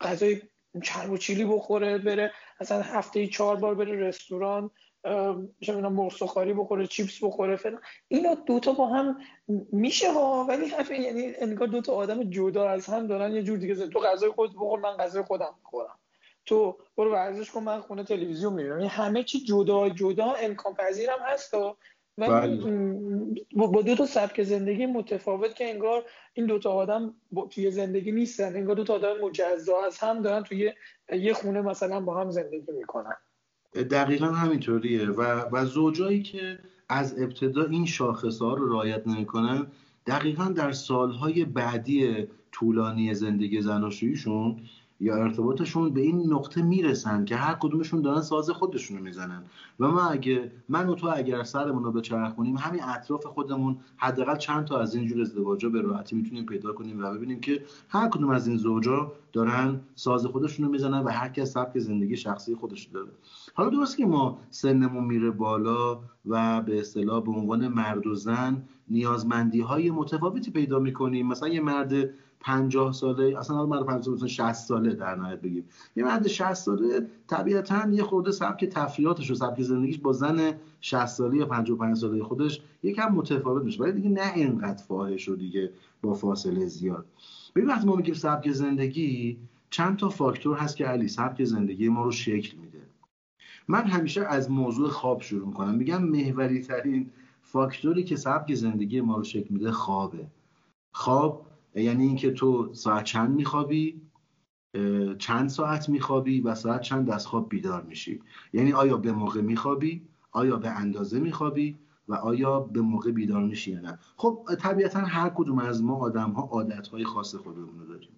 [0.00, 0.42] غذای
[0.82, 4.70] چرب و چیلی بخوره بره اصلا هفته چهار بار بره رستوران.
[5.60, 7.80] چه می‌دونم مرغ بخوره چیپس بخوره فلان.
[8.08, 9.18] اینا دوتا با هم
[9.72, 10.66] میشه ها ولی
[11.04, 13.90] یعنی انگار دوتا آدم جدا از هم دارن یه جور دیگه زن.
[13.90, 15.98] تو غذای خود بخور من غذای خودم بخورم
[16.46, 18.76] تو برو ورزش کن من خونه تلویزیون می‌بینم.
[18.76, 21.76] یعنی همه چی جدا جدا امکان پذیرم هست و
[22.18, 22.56] بله.
[23.56, 27.14] با دو تا سبک زندگی متفاوت که انگار این دوتا آدم
[27.50, 28.56] توی زندگی نیستن.
[28.56, 30.72] انگار دو تا آدم مجزا از هم دارن توی
[31.12, 33.16] یه خونه مثلا با هم زندگی می‌کنن.
[33.74, 35.10] دقیقا همینطوریه.
[35.10, 36.58] و, و زوجایی که
[36.88, 39.66] از ابتدا این شاخص ها رو رعایت نمی‌کنن
[40.06, 44.60] دقیقا در سالهای بعدی طولانی زندگی زناشوییشون
[45.02, 49.42] یا ارتباطشون به این نقطه می‌رسن که هر کدومشون دارن ساز خودشون رو می‌زنن.
[49.80, 53.76] و ما اگه من و تو اگر سرمون رو به چرخ کنیم همین اطراف خودمون
[53.96, 57.62] حداقل چند تا از این جور ازدواجا به راحتی می‌تونیم پیدا کنیم و ببینیم که
[57.88, 62.16] هر کدوم از این زوجا دارن ساز خودشون رو می‌زنن و هر کس سبک زندگی
[62.16, 63.10] شخصی خودش داره.
[63.54, 68.62] حالا درست که ما سنمون میره بالا و به اصطلاح به عنوان مرد و زن
[68.88, 71.26] نیازمندی های متفاوتی پیدا می‌کنیم.
[71.28, 71.92] مثلا یه مرد
[72.42, 75.64] 50 ساله اصلا مرد 50 ساله 60 ساله در نهایت بگیم.
[75.96, 81.06] یه مرد 60 ساله طبیعتا یه خورده سبک تفریحاتش و سبک زندگیش با زن 60
[81.06, 83.82] ساله یا 55 ساله خودش یکم متفاوت میشه.
[83.82, 85.70] ولی دیگه نه اینقدر فاحش و دیگه
[86.02, 87.04] با فاصله زیاد.
[87.54, 89.38] ببین وقتی ما میگیم سبک زندگی
[89.70, 92.82] چند تا فاکتور هست که علی سبک زندگی ما رو شکل میده.
[93.68, 95.74] من همیشه از موضوع خواب شروع می‌کنم.
[95.74, 97.10] میگم محوری ترین
[97.42, 100.26] فاکتوری که سبک زندگی ما رو شکل میده خوابه.
[100.92, 104.00] خواب یعنی اینکه تو ساعت چند میخوابی؟
[105.18, 108.20] چند ساعت میخوابی و ساعت چند از خواب بیدار میشی؟
[108.52, 113.70] یعنی آیا به موقع میخوابی؟ آیا به اندازه میخوابی؟ و آیا به موقع بیدار میشی
[113.70, 117.86] یا نه؟ خب طبیعتا هر کدوم از ما آدم ها عادت های خاص خودمون رو
[117.86, 118.10] داریم.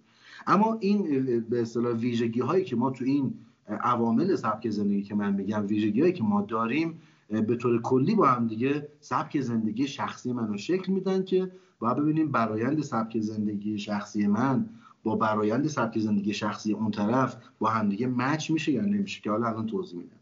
[0.47, 3.33] اما این به اصطلاح ویژگی هایی که ما تو این
[3.67, 8.27] عوامل سبک زندگی که من میگم ویژگی هایی که ما داریم به طور کلی با
[8.27, 13.77] هم دیگه سبک زندگی شخصی من رو شکل میدن که باید ببینیم برایند سبک زندگی
[13.77, 14.69] شخصی من
[15.03, 19.47] با برایند سبک زندگی شخصی اون طرف با همدیگه مچ میشه یا نمیشه که حالا
[19.47, 20.15] الان توضیح میدم.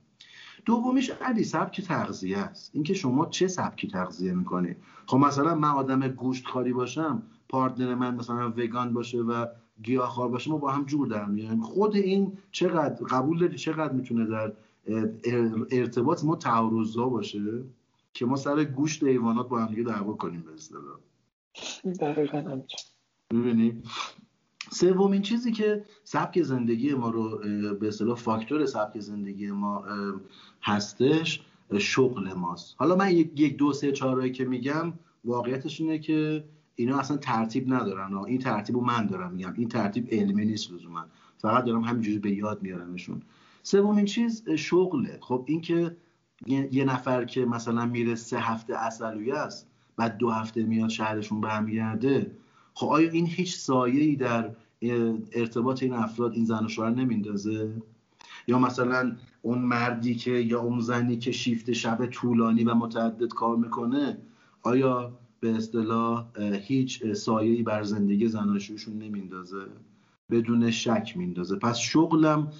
[0.65, 2.71] دومیش علی سبک تغذیه است.
[2.73, 8.15] اینکه شما چه سبکی تغذیه می‌کنی؟ خب مثلا من آدم گوشت خاری باشم پارتنر من
[8.15, 9.45] مثلا وگان باشه و
[9.83, 14.25] گیاهخوار باشه ما با هم جور در میایم خود این چقدر قبول داری؟ چقدر می‌تونه
[14.25, 14.53] در
[15.71, 17.63] ارتباط ما تعارضا باشه
[18.13, 20.99] که ما سر گوشت حیوانات با هم دیگه دعوا کنیم به اصطلاح.
[23.31, 23.85] ببینید
[24.71, 27.37] سومین چیزی که سبک زندگی ما رو
[27.79, 29.85] به اصطلاح فاکتور سبک زندگی ما
[30.61, 31.41] هستش
[31.77, 32.75] شغل ماست.
[32.77, 34.93] حالا من یک دو سه چهارایی که میگم
[35.25, 36.43] واقعیتش اینه که
[36.75, 38.15] اینا اصلا ترتیب ندارن.
[38.15, 39.53] این ترتیب رو من دارم میگم.
[39.57, 41.05] این ترتیب علمی نیست لزوما.
[41.37, 43.21] فقط دارم همینجوری به یاد میارمشون.
[43.63, 45.19] سومین چیز شغله.
[45.21, 45.97] خب این که
[46.47, 52.31] یه نفر که مثلا میره سه هفته اصلویه است بعد دو هفته میاد شهرشون برمیگرده.
[52.73, 54.49] خب آیا این هیچ سایه در
[55.31, 57.73] ارتباط این افراد این زن و شوهر نمیندازه؟
[58.47, 63.55] یا مثلا اون مردی که یا اون زنی که شیفت شب طولانی و متعدد کار
[63.55, 64.17] می‌کنه
[64.61, 69.65] آیا به اصطلاح هیچ سایه‌ای بر زندگی زناشویشون نمیندازه؟
[70.31, 71.55] بدون شک میندازه.
[71.55, 72.51] پس شغلم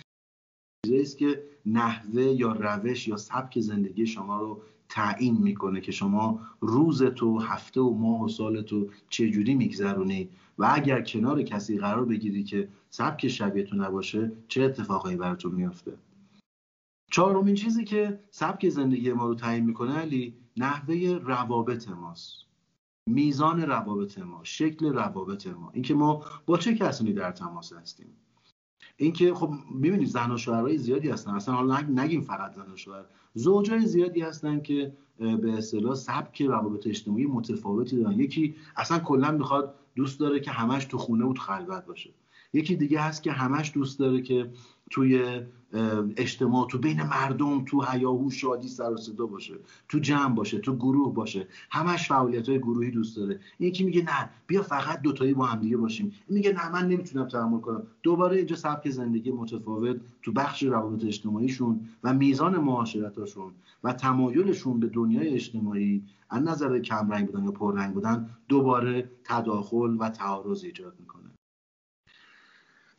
[0.86, 6.40] چیزی است که نحوه یا روش یا سبک زندگی شما رو تعیین می‌کنه که شما
[6.60, 12.06] روز تو هفته و ماه و سال تو چجوری میگذرونی؟ و اگر کنار کسی قرار
[12.06, 15.94] بگیری که سبک شبیه تو نباشه چه اتفاقایی براتون میافته؟
[17.12, 22.36] چهارمین چیزی که سبک زندگی ما رو تعیین می‌کنه علی نحوه روابط ماست.
[23.10, 25.70] میزان روابط ما شکل روابط ما.
[25.74, 28.08] اینکه ما با چه کسانی در تماس هستیم؟
[28.98, 31.32] اینکه خب می‌بینید زن و شوهرای زیادی هستن.
[31.32, 33.06] اصلا حالا نگیم فقط زن و شوهر.
[33.34, 38.20] زوجای زیادی هستن که به اصطلاح سبک روابط اجتماعی متفاوتی دارن.
[38.20, 42.10] یکی اصلا کلا می‌خواد دوست داره که همش تو خونه و تو خلوت باشه.
[42.54, 44.50] یکی دیگه هست که همش دوست داره که
[44.92, 45.42] توی
[46.18, 49.54] اجتماع تو بین مردم تو هیاهو شادی سر و صدا باشه
[49.90, 53.40] تو جمع باشه تو گروه باشه همش فعالیت های گروهی دوست داره.
[53.60, 56.14] یکی میگه نه بیا فقط دوتایی با هم دیگه باشیم.
[56.30, 57.84] میگه نه من نمی‌تونم تحمل کنم.
[58.04, 63.52] دوباره اینجا سبک زندگی متفاوت تو بخش روابط اجتماعیشون و میزان معاشرتاشون
[63.84, 69.98] و تمایلشون به دنیای اجتماعی از نظر کم رنگ بودن یا پررنگ بودن دوباره تداخل
[70.00, 71.33] و تعارض ایجاد می‌کنه.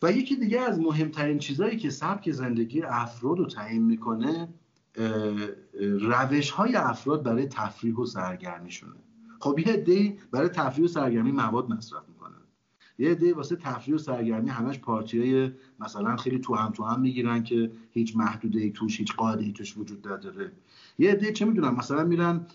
[0.05, 4.49] و یکی دیگه از مهمترین چیزهایی که سبک زندگی افراد رو تعیین می‌کنه
[6.01, 8.97] روش های افراد برای تفریح و سرگرمیشونه
[9.41, 12.35] خب یه عده‌ای برای تفریح و سرگرمی مواد مصرف می‌کنن
[12.99, 17.43] یه عده واسه تفریح و سرگرمی همش پارتی مثلا خیلی تو هم تو هم می‌گیرن
[17.43, 20.53] که هیچ محدوده ای توش هیچ قاعده ای توش وجود نداره.
[20.99, 22.47] یه عده چه می‌دونم مثلا میرن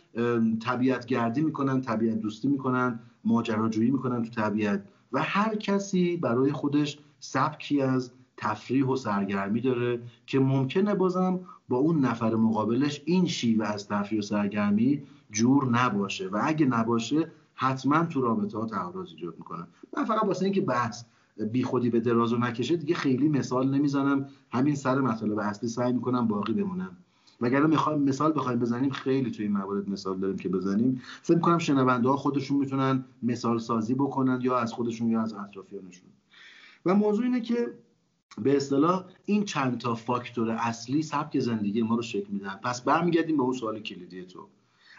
[0.60, 6.98] طبیعت گردی می‌کنن طبیعت دوستی می‌کنن ماجراجویی می‌کنن تو طبیعت و هر کسی برای خودش
[7.20, 13.66] سبکی از تفریح و سرگرمی داره که ممکنه بازم با اون نفر مقابلش این شیوه
[13.66, 16.28] از تفریح و سرگرمی جور نباشه.
[16.28, 19.68] و اگه نباشه حتما تو رابطه ها تعارض ایجاد می‌کنه.
[19.98, 21.04] من فقط واسه اینکه بحث
[21.52, 24.26] بی خودی به درازو نکشه دیگه خیلی مثال نمی‌زنم.
[24.52, 26.98] همین سر مطالب اصلی سعی می‌کنم باقی بمونم.
[27.42, 31.02] وگرنه می‌خوایم مثال بخوایم بزنیم خیلی توی این موارد مثال داریم که بزنیم.
[31.22, 36.10] فکر می‌کنم شنونده ها خودشون می‌تونن مثال سازی بکنن یا از خودشون یا از اطرافیانشون.
[36.86, 37.74] و موضوع اینه که
[38.42, 42.60] به اصطلاح این چند تا فاکتور اصلی سبک زندگی ما رو شکل میدن.
[42.64, 44.48] پس برمیگردیم به اون سوال کلیدی تو.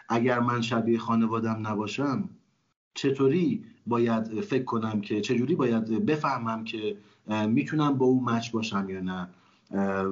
[0.09, 2.29] اگر من شبیه خانوادم نباشم
[2.93, 6.97] چطوری باید فکر کنم که چجوری باید بفهمم که
[7.47, 9.29] می‌تونم با اون مچ باشم یا نه؟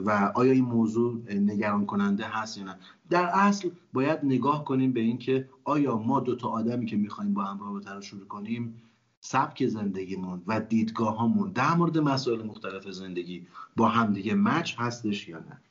[0.06, 2.76] و آیا این موضوع نگران کننده هست یا نه؟
[3.10, 7.44] در اصل باید نگاه کنیم به اینکه آیا ما دو تا آدمی که می‌خوایم با
[7.44, 8.82] هم رابطه رو شروع کنیم
[9.22, 15.62] سبک زندگیمون و دیدگاهامون در مورد مسائل مختلف زندگی با همدیگه مچ هستش یا نه.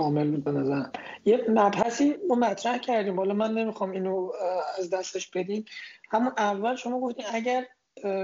[0.00, 0.82] کامل بود به نظر
[1.24, 3.16] یه مبحثی ما مطرح کردیم.
[3.16, 4.32] حالا من نمی‌خوام اینو
[4.78, 5.64] از دستش بدیم.
[6.10, 7.66] همون اول شما گفتین اگر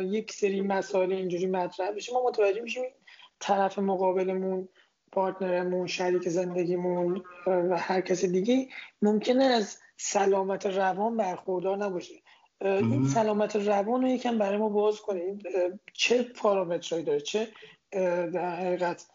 [0.03, 2.85] یک سری مسائل اینجوری مطرح بشه ما متوجه میشیم
[3.41, 4.69] طرف مقابلمون
[5.13, 8.69] پارتنرمون شریک زندگیمون و هر کس دیگه
[9.03, 12.15] ممکنه از سلامت روان برخوردار نباشه.
[12.61, 15.49] این سلامت روان رو یکم برای ما باز کنید
[15.93, 17.49] چه پارامترهایی داره؟ چه
[18.33, 19.07] در حقیقت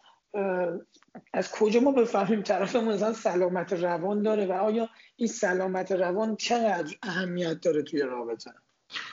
[1.32, 6.96] از کجا ما بفهمیم طرفمون مثلا سلامت روان داره و آیا این سلامت روان چقدر
[7.02, 8.52] اهمیت داره توی رابطه؟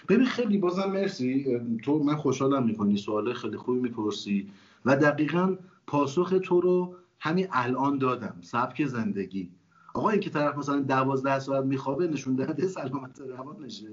[0.10, 1.60] ببین خیلی بازم مرسی.
[1.84, 4.52] تو من خوشحالم می‌کنی سوال خیلی خوبی می‌پرسی
[4.86, 5.58] و دقیقا
[5.88, 9.52] پاسخ تو رو همین الان دادم سبک زندگی.
[9.94, 13.88] آقا این که طرف مثلا دوازده ساعت میخوابه نشون دهنده سلامت روان نشه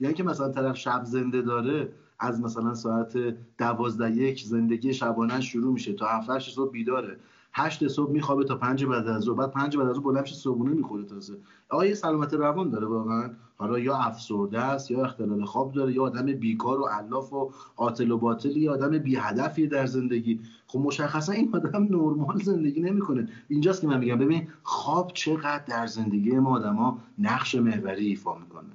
[0.00, 3.18] یا اینکه مثلا طرف شب زنده داره از مثلا ساعت
[3.58, 7.16] دوازده یک زندگی شبانه شروع میشه تا هفت صبح بیداره.
[7.54, 9.34] هشت صبح میخوابه تا پنج بعد از ظهر.
[9.34, 11.36] بعد پنج بعد از ظهر بلند صبحونه می‌خوره تازه.
[11.68, 13.30] آقا یه سلامت روان داره واقعا.
[13.56, 18.10] حالا یا افسرده است یا اختلال خواب داره یا آدم بیکار و علاف و عاطل
[18.10, 20.40] و باطلی یا آدم بی هدفی در زندگی.
[20.66, 23.28] خب مشخصا این آدم نرمال زندگی نمی‌کنه.
[23.48, 24.18] اینجاست که من میگم.
[24.18, 28.72] ببین خواب چقدر در زندگی ما آدما نقش محوری ایفا می‌کنه.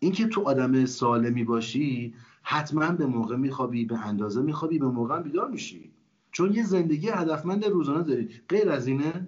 [0.00, 5.50] اینکه تو آدم سالمی باشی حتما به موقع میخوابی به اندازه میخوابی به موقع بیدار
[5.50, 5.93] میشی.
[6.34, 8.40] چون یه زندگی هدفمند روزانه داری.
[8.48, 9.26] غیر از اینه؟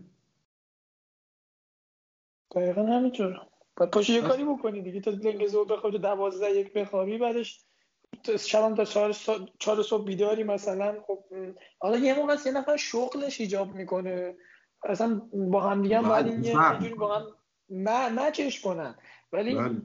[2.55, 3.40] دقیقا همینطور.
[3.77, 5.01] باید پاشو یه کاری بکنی دیگه.
[5.01, 7.64] تا لنگ زور بخوابی تا دوازده یک بخوابی بعدش
[8.38, 9.16] شبم تا چهار,
[9.59, 11.03] چهار صبح بیداری مثلا.
[11.07, 11.25] خب
[11.79, 14.37] حالا یه موقع یه نفر شغلش ایجاب می‌کنه.
[14.85, 18.95] اصلا با هم دیگه باید یه با هم مچش کنن.
[19.33, 19.83] ولی بله.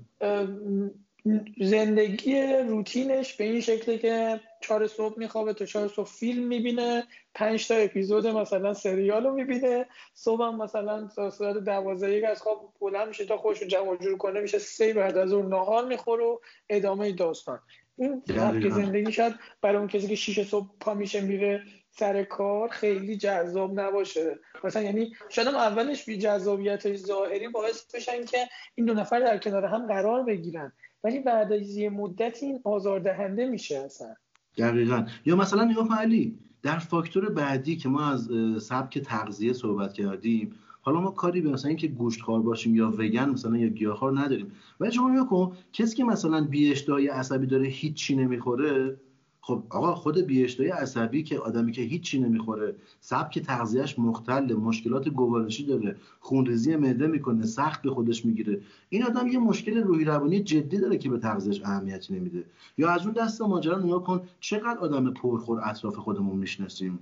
[1.61, 7.03] زندگی روتینش به این شکلی که چهار صبح میخوابه تا چهار صبح فیلم می‌بینه
[7.33, 12.41] پنج تا اپیزود مثلا سریال رو می‌بینه صبح هم مثلا تا ساعت دوازده یک از
[12.41, 16.23] خواب بلند میشه تا خوش جمع جور کنه میشه سه بعد از اون نهار می‌خوره
[16.23, 16.37] و
[16.69, 17.59] ادامه داستان.
[17.97, 22.69] این سبک زندگی شاید برای اون کسی که شیش صبح پا میشه میره سر کار
[22.69, 24.39] خیلی جذاب نباشه.
[24.63, 28.37] مثلا یعنی شاید هم اولش بی جذابیت ظاهری باعث بشن که
[28.75, 30.73] این دو نفر در کنار هم قرار بگیرن.
[31.03, 34.15] ولی بعد از یه مدت این آزاردهنده میشه اصلا.
[34.57, 35.05] دقیقا.
[35.25, 38.29] یا مثلا نگاه علی در فاکتور بعدی که ما از
[38.63, 43.57] سبک تغذیه صحبت کردیم حالا ما کاری به مثلا اینکه گوشتخوار باشیم یا وگن مثلا
[43.57, 44.51] یا گیاهخوار نداریم.
[44.79, 46.73] ولی شما کن کسی که مثلا بی
[47.11, 48.97] عصبی داره هیچی نمی‌خوره
[49.43, 55.65] خب آقا خود بیاشتهای عصبی که آدمی که هیچی نمی‌خوره سبک تغذیهش مختل مشکلات گوارشی
[55.65, 58.61] داره خونریزی معده می‌کنه سخت به خودش می‌گیره.
[58.89, 62.45] این آدم یه مشکل روحی روانی جدی داره که به تغذیهش اهمیتی نمیده.
[62.77, 66.99] یا از اون دست ماجرا نگاه کن چقدر آدم پرخور اطراف خودمون می‌شناسیم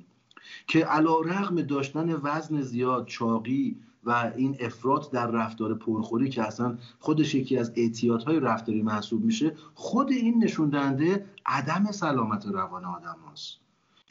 [0.68, 6.78] که علا رغم داشتن وزن زیاد چاقی و این افراد در رفتار پرخوری که اصلا
[7.00, 13.18] خودش یکی از اعتیادهای رفتاری محسوب میشه خود این نشون دهنده عدم سلامت روان آدم
[13.32, 13.58] هست.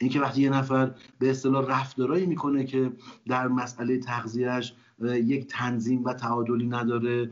[0.01, 2.91] اینکه وقتی یه نفر به اصطلاح رفتارایی می‌کنه که
[3.27, 4.73] در مسئله تغذیهش
[5.03, 7.31] یک تنظیم و تعادلی نداره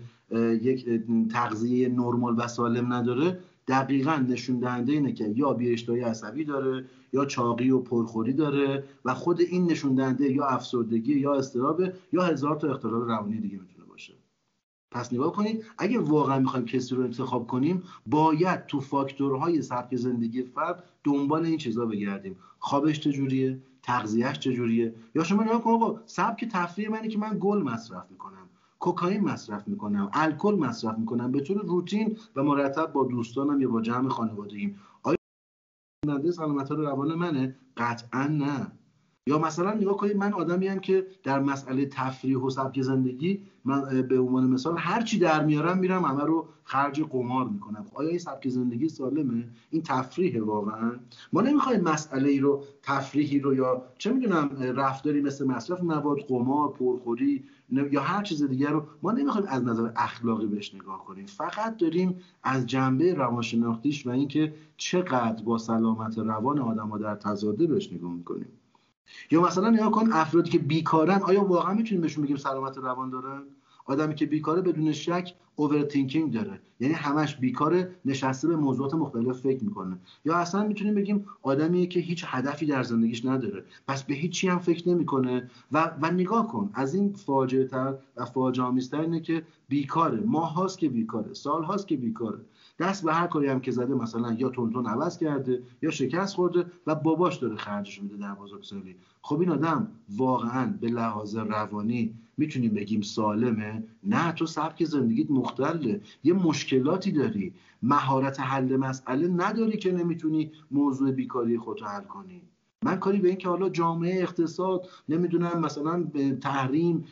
[0.61, 0.85] یک
[1.31, 7.25] تغذیه نرمال و سالم نداره دقیقا نشون دهنده اینه که یا بیاشتهای عصبی داره یا
[7.25, 11.81] چاقی و پرخوری داره و خود این نشون دهنده یا افسردگی یا استراب
[12.13, 14.13] یا هزار تا اختلال روانی دیگه می‌تونه باشه.
[14.91, 20.43] پس نگاه کنید اگه واقعا می‌خوایم کسی رو انتخاب کنیم باید تو فاکتورهای سبک زندگی
[20.43, 22.35] فرد دنبال این چیزا بگردیم.
[22.59, 27.63] خوابش چجوریه؟ تغذیهش چجوریه؟ یا شما نگاه کن آقا سبک تفریح منی که من گل
[27.63, 28.46] مصرف می‌کنم.
[28.79, 31.31] کوکائین مصرف می‌کنم الکل مصرف می‌کنم.
[31.31, 35.17] به طور روتین و مرتب با دوستانم یا با جمع خانوادگیم آیا
[36.31, 38.71] سلامت روان منه؟ قطعا نه.
[39.27, 44.01] یا مثلا نگاه کنید من آدمی هم که در مسئله تفریح و سبک زندگی من
[44.01, 47.85] به عنوان مثال هر چی در میارم میرم همه رو خرج قمار می‌کنم.
[47.93, 50.91] آیا این سبک زندگی سالمه؟ این تفریحه واقعا؟
[51.33, 56.69] ما نمی‌خوایم مسئله ای رو تفریحی رو یا چه می‌دونم رفتاری مثل مصرف مواد قمار
[56.69, 57.43] پرخوری
[57.91, 61.25] یا هر چیز دیگر رو ما نمی‌خوایم از نظر اخلاقی بهش نگاه کنیم.
[61.25, 67.67] فقط داریم از جنبه روانشناختیش و اینکه چقدر با سلامت روان آدم ها در تضاده
[67.67, 68.47] بهش نگاه می‌کنیم.
[69.31, 73.41] یا مثلا نگاه کن افرادی که بیکارن آیا واقعا می‌تونیم بهشون بگیم سلامت روان دارن
[73.85, 76.59] آدمی که بیکاره بدون شک اوورتینکینگ داره.
[76.79, 79.97] یعنی همش بیکاره نشسته به موضوعات مختلف فکر می‌کنه.
[80.25, 83.63] یا اصلا می‌تونیم بگیم آدمیه که هیچ هدفی در زندگیش نداره.
[83.87, 85.49] پس به هیچی هم فکر نمی‌کنه.
[85.71, 90.23] و و نگاه کن از این فاجعه تر و فاجعه اینه که بیکاره.
[90.25, 91.33] ماه هاست که بیکاره.
[91.33, 92.39] سال هاست که بیکاره.
[92.79, 96.65] دست به هر کاری هم که زده مثلا یا تونتون عوض کرده یا شکست خورده
[96.87, 102.73] و باباش داره خرجش میده در بزرگسالی خب این آدم واقعا به لحاظ روانی می‌تونیم
[102.73, 107.53] بگیم سالمه؟ نه تو سبک زندگیت مختله یه مشکلاتی داری.
[107.81, 112.41] مهارت حل مسئله نداری که نمی‌تونی موضوع بیکاری خودتو حل کنی.
[112.83, 116.07] من کاری به این که حالا جامعه اقتصاد نمی‌دونم مثلا
[116.41, 117.05] تحریم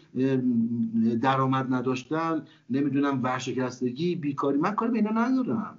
[1.21, 5.77] درآمد نداشتن نمی‌دونم ورشکستگی بیکاری من کاری به اینا ندارم.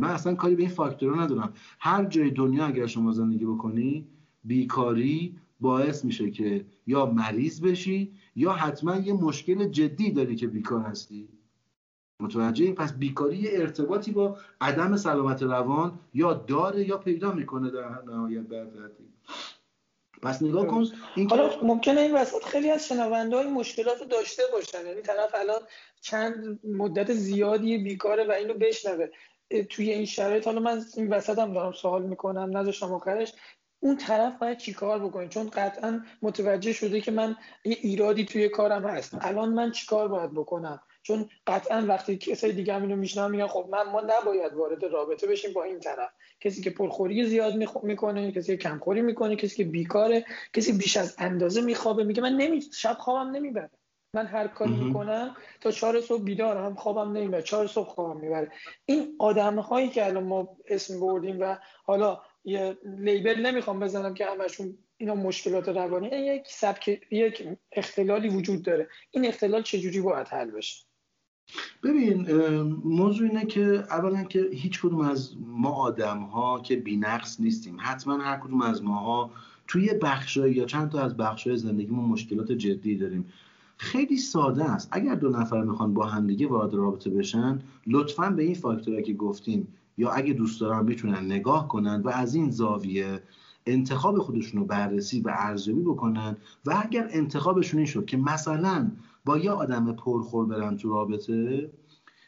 [0.00, 1.52] من اصلا کاری به این فاکتورها ندارم.
[1.80, 4.06] هر جای دنیا اگر شما زندگی بکنی
[4.44, 10.80] بیکاری باعث میشه که یا مریض بشی یا حتما یه مشکل جدی داری که بیکار
[10.80, 11.28] هستی.
[12.20, 18.40] متوجه پس بیکاری ارتباطی با عدم سلامت روان یا داره یا پیدا می‌کنه در نهایت
[18.40, 19.04] برفتی
[20.22, 20.84] پس نگاه کن
[21.16, 24.86] این حالا ممکنه این وسط خیلی از شنونده های مشکلات داشته باشن.
[24.86, 25.60] یعنی طرف الان
[26.00, 29.06] چند مدت زیادی بیکاره و اینو بشنوه.
[29.70, 33.32] توی این شرایط حالا من این وسط هم دارم سوال می‌کنم نذاشتم آخرش
[33.80, 38.86] اون طرف باید چیکار بکنه؟ چون قطعا متوجه شده که من یه ایرادی توی کارم
[38.86, 39.16] هست.
[39.20, 43.68] الان من چیکار باید بکنم؟ چون قطعا وقتی کسای دیگه هم اینو میشنن میگن خب
[43.70, 46.10] من ما نباید وارد رابطه بشیم با این طرف.
[46.40, 51.14] کسی که پرخوری زیاد می‌کنه کسی که کمخوری می‌کنه کسی که بیکاره کسی بیش از
[51.18, 52.04] اندازه میخوابه.
[52.04, 53.70] میگه من نمی شب خوابم نمی‌بره.
[54.14, 57.42] من هر کاری می‌کنم تا چهار صبح بیدارم خوابم نمی‌بره.
[57.42, 58.52] چهار صبح خوابم می‌بره.
[58.84, 64.26] این آدم هایی که الان ما اسم بردیم و حالا یه لیبل نمی‌خوام بزنم که
[64.26, 68.88] همشون اینا مشکلات روانی یک سبک یک اختلالی وجود داره.
[69.10, 70.84] این اختلال چجوری باید حل بشه؟
[71.82, 72.32] ببین
[72.84, 78.18] موضوع اینه که اولا که هیچ کدوم از ما آدم ها که بینقص نیستیم حتما
[78.18, 79.30] هر کدوم از ماها
[79.66, 83.24] توی بخشای یا چند تا از بخشای زندگیمون مشکلات جدی داریم.
[83.76, 84.88] خیلی ساده است.
[84.92, 89.68] اگر دو نفر می‌خوان با همدیگه وارد رابطه بشن لطفا به این فاکتورها که گفتیم
[89.98, 93.22] یا اگه دوست دارن می‌تونن نگاه کنن و از این زاویه
[93.66, 96.36] انتخاب خودشون رو بررسی و ارزیابی بکنن
[96.66, 98.90] و اگر انتخابشون این شد که مثلا
[99.24, 101.70] با یه آدم پرخور برن تو رابطه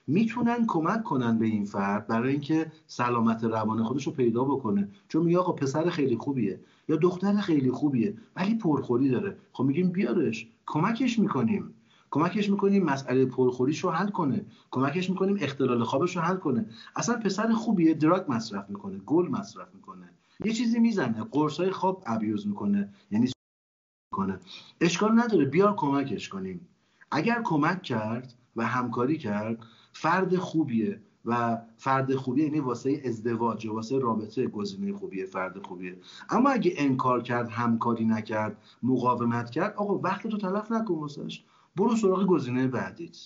[0.07, 4.89] می‌تونن کمک کنن به این فرد برای اینکه سلامت روان خودش رو پیدا بکنه.
[5.09, 9.37] چون میگه آقا پسر خیلی خوبیه یا دختر خیلی خوبیه ولی پرخوری داره.
[9.53, 10.49] خب میگیم بیارش.
[10.67, 11.75] کمکش می‌کنیم.
[12.11, 14.45] کمکش می‌کنیم مسئله پرخوریش رو حل کنه.
[14.71, 16.67] کمکش می‌کنیم اختلال خوابش رو حل کنه.
[16.97, 20.11] اصلا پسر خوبیه دراگ مصرف می‌کنه گل مصرف می‌کنه.
[20.45, 23.31] یه چیزی می‌زنه قرصای خواب ابیوز می‌کنه یعنی
[24.15, 24.39] کنه
[24.81, 26.69] اشکال نداره بیار کمکش کنیم.
[27.15, 29.59] اگر کمک کرد و همکاری کرد
[29.93, 35.97] فرد خوبیه و فرد خوبیه یعنی واسه ازدواج واسه رابطه گزینه خوبیه فرد خوبیه.
[36.31, 41.45] اما اگه انکار کرد همکاری نکرد مقاومت کرد آقا وقت تو تلف نکن واسش.
[41.77, 43.17] برو سراغ گزینه بعدیت.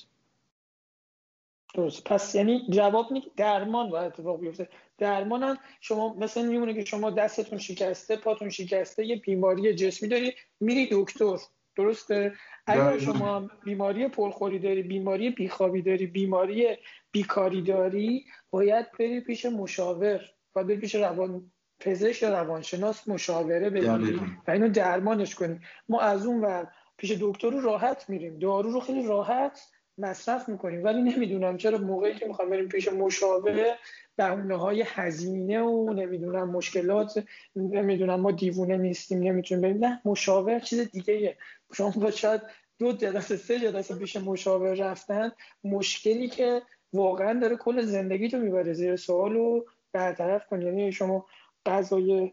[1.74, 2.05] درست.
[2.05, 4.68] پس یعنی جواب اینه درمان باید اتفاق بیفته.
[4.99, 10.89] درمان شما مثلا میمونه که شما دستتون شکسته پاتون شکسته یه بیماری جسمی داری میری
[10.93, 11.39] دکتر.
[11.79, 12.33] درسته؟
[12.66, 16.76] اگر شما بیماری پرخوری داری بیماری بیخوابی داری بیماری
[17.12, 20.20] بیکاری داری باید بری پیش مشاور
[20.53, 21.51] باید بری پیش روان
[21.81, 25.61] پزشک یا روانشناس مشاوره بگیری و اینو درمانش کنی.
[25.89, 26.66] ما از اون ور
[26.97, 28.39] پیش دکتر رو راحت میریم.
[28.39, 29.61] دارو رو خیلی راحت
[29.99, 30.85] مصرف می‌کنیم.
[30.85, 33.79] ولی نمی‌دونم چرا موقعی که می‌خوام بریم پیش مشاوره
[34.16, 37.24] بهونه های هزینه و نمی‌دونم مشکلات
[37.57, 39.85] نمی‌دونم ما دیوونه نیستیم نمی‌تونیم بریم.
[39.85, 41.37] نه مشاور چیز دیگه
[41.73, 42.41] شما شاید
[42.79, 45.33] دو جلسه سه جلسه پیش مشاور رفتن
[45.64, 46.62] مشکلی که
[46.93, 50.64] واقعا داره کل زندگی تو می‌بره زیر سوال و برطرف کنی.
[50.64, 51.27] یعنی شما
[51.66, 52.33] غذای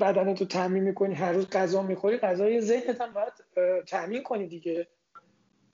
[0.00, 3.32] بدنت رو تامین می‌کنی هر روز غذا می‌خوری غذای ذهنت هم باید
[3.86, 4.88] تامین کنی دیگه.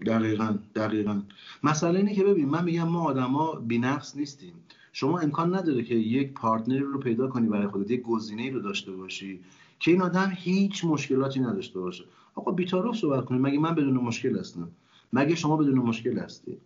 [0.06, 1.22] دقیقا دقیقا.
[1.62, 4.54] مسئله اینه که ببین من میگم ما آدما بینقص نیستیم.
[4.92, 8.92] شما امکان نداره که یک partner رو پیدا کنی برای خودت یک گزینه رو داشته
[8.92, 9.40] باشی
[9.80, 12.04] که این آدم هیچ مشکلاتی نداشته باشه.
[12.38, 13.40] آقا بی‌تعارف صحبت کنیم.
[13.40, 14.68] مگه من بدون مشکل هستم؟
[15.12, 16.58] مگه شما بدون مشکل هستی؟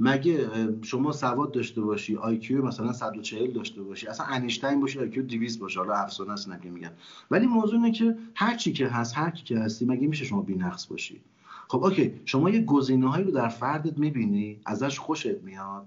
[0.00, 0.48] مگه
[0.82, 5.80] شما سواد داشته باشی IQ مثلا 140 داشته باشی اصلا انیشتین باشه IQ 200 باشه
[5.80, 6.90] حالا افسانه است دیگه میگن.
[7.30, 10.42] ولی موضوع اینه که هر چی که هست هر کی که هستی مگه میشه شما
[10.42, 11.20] بی‌نقص باشی؟
[11.68, 12.12] خب OK.
[12.24, 15.86] شما یه گزینه‌هایی رو در فردت می‌بینی ازش خوشت میاد.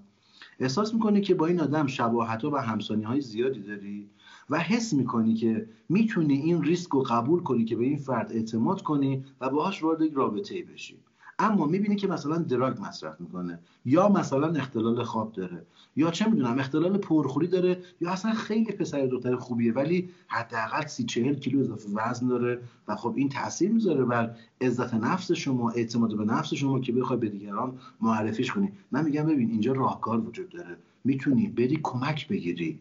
[0.60, 4.08] احساس می‌کنی که با این آدم شباهت و همسانی های زیادی داری؟
[4.50, 8.82] و حس می‌کنی که می‌تونی این ریسک رو قبول کنی که به این فرد اعتماد
[8.82, 10.96] کنی و باهاش وارد رابطه ای بشی.
[11.38, 15.62] اما می‌بینی که مثلا دراگ مصرف می‌کنه یا مثلا اختلال خواب داره
[15.96, 21.04] یا چه می‌دونم اختلال پرخوری داره یا اصلا خیلی پسر دختر خوبیه ولی حداقل سی
[21.04, 26.16] چهل کیلو اضافه وزن داره و خب این تاثیر می‌ذاره بر عزت نفس شما اعتماد
[26.16, 28.72] به نفس شما که بخوای به دیگران معرفیش کنی.
[28.92, 30.76] من میگم ببین اینجا راهکار وجود داره.
[31.04, 32.78] می‌تونی بری کمک بگیری.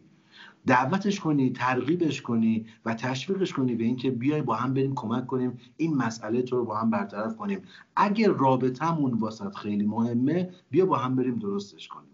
[0.67, 5.59] دعوتش کنی ترغیبش کنی و تشویقش کنی به اینکه بیای با هم بریم کمک کنیم
[5.77, 7.61] این مسئله تو رو با هم برطرف کنیم.
[7.95, 12.09] اگر رابطهمون واسط خیلی مهمه بیا با هم بریم درستش کنیم.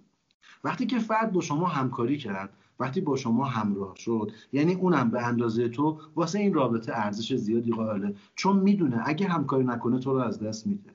[0.64, 5.26] وقتی که فرد با شما همکاری کرد وقتی با شما همراه شد یعنی اونم به
[5.26, 8.16] اندازه تو واسه این رابطه ارزش زیادی قائله.
[8.36, 10.90] چون می‌دونه اگه همکاری نکنه تو رو از دست میده.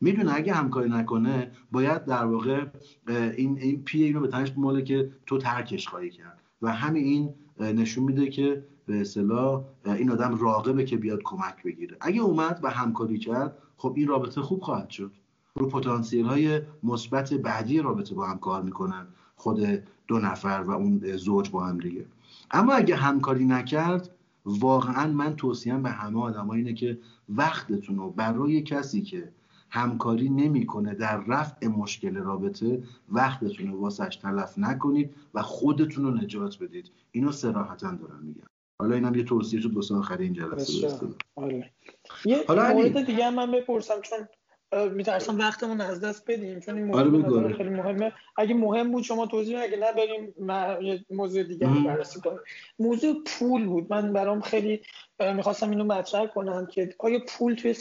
[0.00, 2.66] می‌دونه اگه همکاری نکنه باید در واقع
[3.08, 6.45] این این پی اینو به تنش ماله که تو ترکش خواهی کرد.
[6.62, 11.96] و همین این نشون میده که به اصطلاح این آدم راقبه که بیاد کمک بگیره.
[12.00, 15.12] اگه اومد و همکاری کرد خب این رابطه خوب خواهد شد.
[15.54, 21.16] رو پتانسیل های مثبت بعدی رابطه با هم کار می‌کنن خود دو نفر و اون
[21.16, 22.06] زوج با هم دیگه.
[22.50, 24.10] اما اگه همکاری نکرد
[24.44, 26.98] واقعا من توصیم به همه آدم اینه که
[27.28, 29.32] وقتتون رو برای کسی که
[29.70, 30.94] همکاری نمی‌کنه.
[30.94, 36.90] در رفع مشکل رابطه وقتتون رو واسش تلف نکنید و خودتون رو نجات بدید.
[37.12, 38.46] اینو سراحتا دارم میگم.
[38.80, 41.72] حالا اینم یه توصیه شد واسه آخر این جلسه آره.
[42.24, 44.18] یه حالا مورد دیگه من بپرسم چون
[44.84, 47.56] میترسم وقتمون از دست بدیم چون این موضوع آره.
[47.56, 48.12] خیلی مهمه.
[48.36, 50.34] اگه مهم بود شما توضیح اگه نه بریم
[51.10, 52.38] موضوع دیگه بررسی کنیم.
[52.78, 53.86] موضوع پول بود.
[53.90, 54.80] من برام خیلی
[55.20, 57.74] می‌خواستم اینو مطرح کنم که آیا پول توی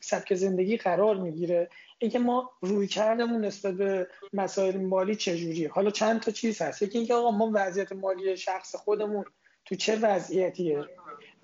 [0.00, 1.68] سبک زندگی قرار می‌گیره؟
[1.98, 6.82] اینکه ما روی کردمون نسبت به مسائل مالی چجوریه؟ حالا چند تا چیز هست.
[6.82, 9.24] یکی اینکه آقا ما وضعیت مالی شخص خودمون
[9.64, 10.84] تو چه وضعیتیه؟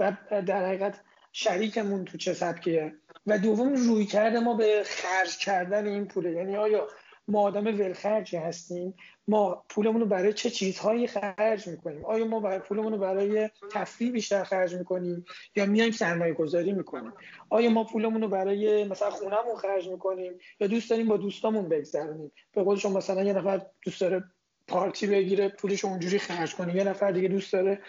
[0.00, 0.16] و
[0.46, 1.00] در حقیقت
[1.32, 2.92] شریکمون تو چه سبکیه؟
[3.26, 6.32] و دوم روی کرده ما به خرج کردن این پوله.
[6.32, 6.88] یعنی آیا
[7.28, 8.94] ما آدم ولخرجی هستیم؟
[9.28, 14.12] ما پولمون رو برای چه چیزهایی خرج می‌کنیم؟ آیا ما برای پولمون رو برای تفریح
[14.12, 15.24] بیشتر خرج می‌کنیم؟
[15.56, 17.12] یا میایم سرمایه گذاری می‌کنیم؟
[17.50, 22.32] آیا ما پولمون رو برای مثلا خونهمون خرج می‌کنیم؟ یا دوست داریم با دوستامون بگذرونیم؟
[22.52, 24.24] به قول شما مثلا یه نفر دوست داره
[24.68, 26.76] پارتی بگیره پولش اونجوری خرج کنه.
[26.76, 27.80] یه نفر دیگه دوست داره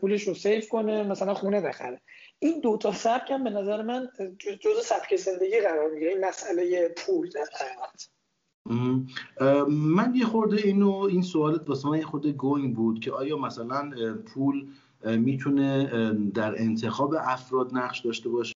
[0.00, 2.00] پولش رو سیف کنه مثلا خونه بخره.
[2.38, 4.08] این دو تا سبک هم به نظر من
[4.60, 6.10] جزء سبک زندگی قرار می‌گیره.
[6.10, 8.08] این مسئله پول در حقیقت.
[9.68, 13.90] من یه خورده اینو این سوالت واسه من یه خورده گوینگ بود که آیا مثلا
[14.34, 14.68] پول
[15.04, 15.88] می‌تونه
[16.34, 18.52] در انتخاب افراد نقش داشته باشه؟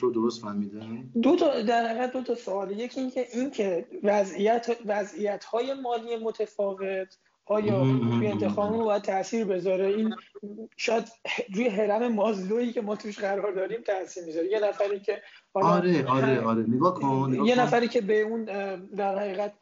[0.00, 2.70] رو درست فهمیدم؟ دو تا در حقیقت دو تا سوال.
[2.70, 7.18] یکی اینکه اینکه وضعیت وضعیت های مالی متفاوت
[7.48, 10.14] آیا توی انتخاب رو باید تاثیر بذاره؟ این
[10.76, 11.04] شاید
[11.54, 14.48] روی حرم مازلویی که ما توش قرار داریم تاثیر می‌ذاره.
[14.52, 15.22] یه نفری که
[15.54, 16.64] آره آره آره.
[16.68, 18.44] نگاه کن یه نفری که به اون
[18.86, 19.52] در حقیقت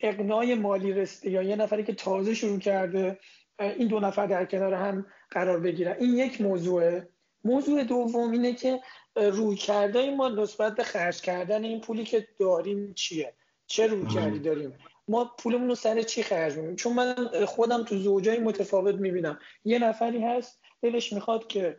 [0.00, 3.18] اقنای مالی رسیده یا یه نفری که تازه شروع کرده
[3.60, 5.96] این دو نفر در کنار هم قرار بگیرن.
[5.98, 7.08] این یک موضوعه.
[7.44, 8.80] موضوع دوم اینه که
[9.16, 13.34] روی کرده ما نسبت به خرج کردن این پولی که داریم چیه؟
[13.66, 14.72] چه روی کردی داریم؟
[15.08, 17.14] ما پولمون رو سر چی خرج می‌کنیم؟ چون من
[17.46, 19.38] خودم تو زوجای متفاوت می‌بینم.
[19.64, 21.76] یه نفری هست دلش می‌خواد که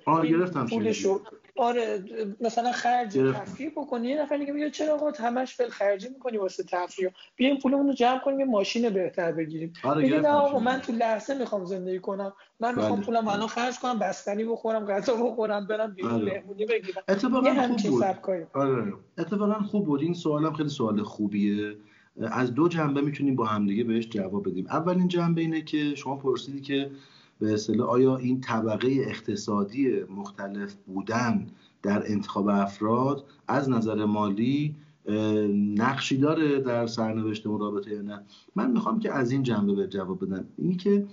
[0.70, 1.22] پولش رو
[1.56, 2.04] آره
[2.42, 4.08] مثلا خرج تفریح بکنی.
[4.08, 7.94] یه نفر دیگه میگه چرا آقا همش فل خرجی می‌کنی واسه تفریح بیایم پولمون رو
[7.94, 9.74] جمع کنیم یه ماشین بهتر بگیریم.
[9.84, 12.34] آره میگه نه آقا من تو لحظه می‌خوام زندگی کنم.
[12.60, 13.06] من می‌خوام بله.
[13.06, 16.26] پولم الان خرج کنم بستنی بخورم غذا بخورم برم بیرون آره.
[16.26, 17.04] مهمونی بگیرم.
[17.10, 18.04] اتفاقا خوب بود.
[18.54, 18.94] آره.
[19.18, 20.02] اتفاقا خوب بود.
[20.02, 21.76] این سوالم خیلی سوال خوبیه.
[22.20, 24.65] از دو جنبه می‌تونیم با همدیگه بهش جواب بدیم.
[24.70, 26.91] اولین جنبه اینه که شما پرسیدی که
[27.39, 31.47] به اصطلاح آیا این طبقه اقتصادی مختلف بودن
[31.82, 34.76] در انتخاب افراد از نظر مالی
[35.76, 38.22] نقشی داره در سرنوشت رابطه یا نه؟
[38.55, 40.45] من می‌خوام که از این جنبه به جواب بدم.
[40.57, 41.05] اینی که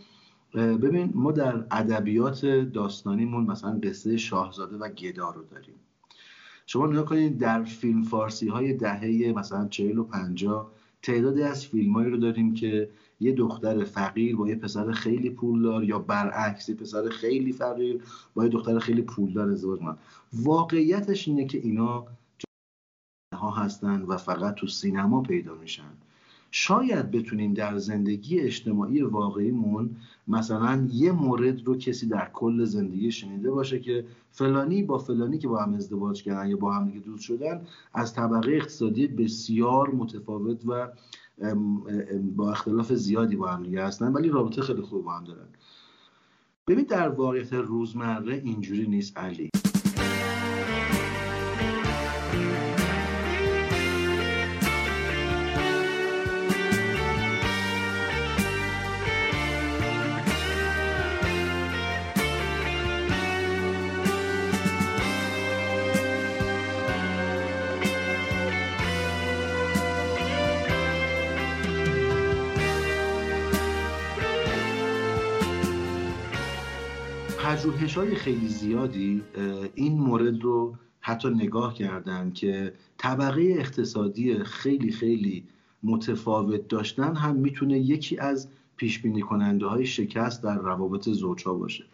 [0.54, 5.74] ببین ما در ادبیات داستانیمون مثلا قصه شاهزاده و گدا رو داریم.
[6.66, 10.72] شما نگاه کنید در فیلم فارسی های دهه مثلا چهل و پنجاه
[11.06, 12.90] تعدادی از فیلمایی رو داریم که
[13.20, 18.02] یه دختر فقیر با یه پسر خیلی پولدار یا برعکس یه پسر خیلی فقیر
[18.34, 19.96] با یه دختر خیلی پولدار ازدواج کنن
[20.32, 22.06] واقعیتش اینه که اینا
[23.34, 25.92] ها هستن و فقط تو سینما پیدا میشن.
[26.58, 29.96] شاید بتونیم در زندگی اجتماعی واقعیمون
[30.28, 35.48] مثلا یه مورد رو کسی در کل زندگی شنیده باشه که فلانی با فلانی که
[35.48, 37.60] با هم ازدواج کردن یا با هم دیگه دوست شدن
[37.94, 40.88] از طبقه اقتصادی بسیار متفاوت و
[42.36, 45.48] با اختلاف زیادی با هم دیگه هستن ولی رابطه خیلی خوب با هم دارن.
[46.66, 49.50] ببین در واقعیت روزمره اینجوری نیست علی.
[77.96, 79.22] های خیلی زیادی
[79.74, 85.44] این مورد رو حتی نگاه کردن که طبقه اقتصادی خیلی خیلی
[85.82, 91.84] متفاوت داشتن هم می‌تونه یکی از پیش بینی کننده های شکست در روابط زوجها باشه.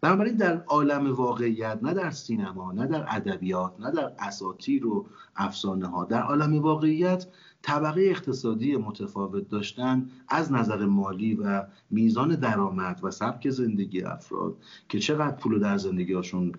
[0.00, 5.06] بنابراین در عالم واقعیت نه در سینما نه در ادبیات نه در اساطیر و
[5.36, 7.26] افسانه ها در عالم واقعیت
[7.62, 14.56] طبقه اقتصادی متفاوت داشتن از نظر مالی و میزان درآمد و سبک زندگی افراد
[14.88, 16.52] که چقدر پول در زندگیشون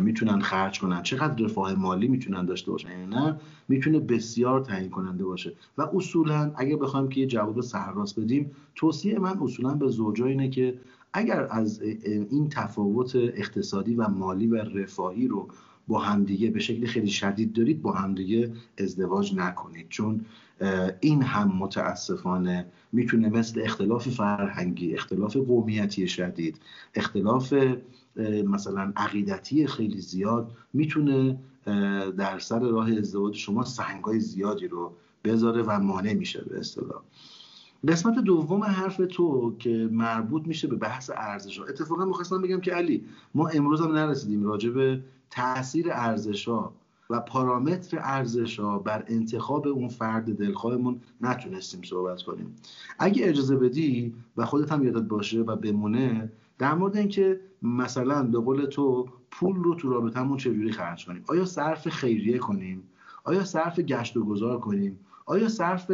[0.00, 5.24] می‌تونن خرج کنن چقدر رفاه مالی می‌تونن داشته باشن یعنی نه می‌تونه بسیار تعیین کننده
[5.24, 5.52] باشه.
[5.78, 10.50] و اصولا اگر بخوایم که یه جواب سرراست بدیم توصیه من اصولا به زوجا اینه
[10.50, 10.78] که
[11.12, 11.82] اگر از
[12.30, 15.48] این تفاوت اقتصادی و مالی و رفاهی رو
[15.88, 19.86] با همدیگه به شکل خیلی شدید دارید با همدیگه ازدواج نکنید.
[19.88, 20.24] چون
[21.00, 26.58] این هم متاسفانه می‌تونه مثل اختلاف فرهنگی اختلاف قومیتی شدید
[26.94, 27.54] اختلاف
[28.46, 31.38] مثلا عقیدتی خیلی زیاد می‌تونه
[32.16, 34.92] در سر راه ازدواج شما سنگای زیادی رو
[35.24, 37.02] بذاره و مانع میشه به اصطلاح.
[37.88, 41.58] قسمت دوم حرف تو که مربوط میشه به بحث ارزش.
[41.58, 43.04] ها اتفاقا می‌خواستم بگم که علی
[43.34, 45.00] ما امروز هم نرسیدیم راجع به
[45.32, 46.72] تاثیر ارزش ها
[47.10, 52.54] و پارامتر ارزش ها بر انتخاب اون فرد دلخواهمون نتونستیم صحبت کنیم.
[52.98, 58.38] اگه اجازه بدی و خودت هم یادت باشه و بمونه در مورد اینکه مثلا به
[58.38, 62.82] قول تو پول رو تو رابطمون چجوری خرج کنیم؟ آیا صرف خیریه کنیم؟
[63.24, 65.90] آیا صرف گشت و گذار کنیم؟ آیا صرف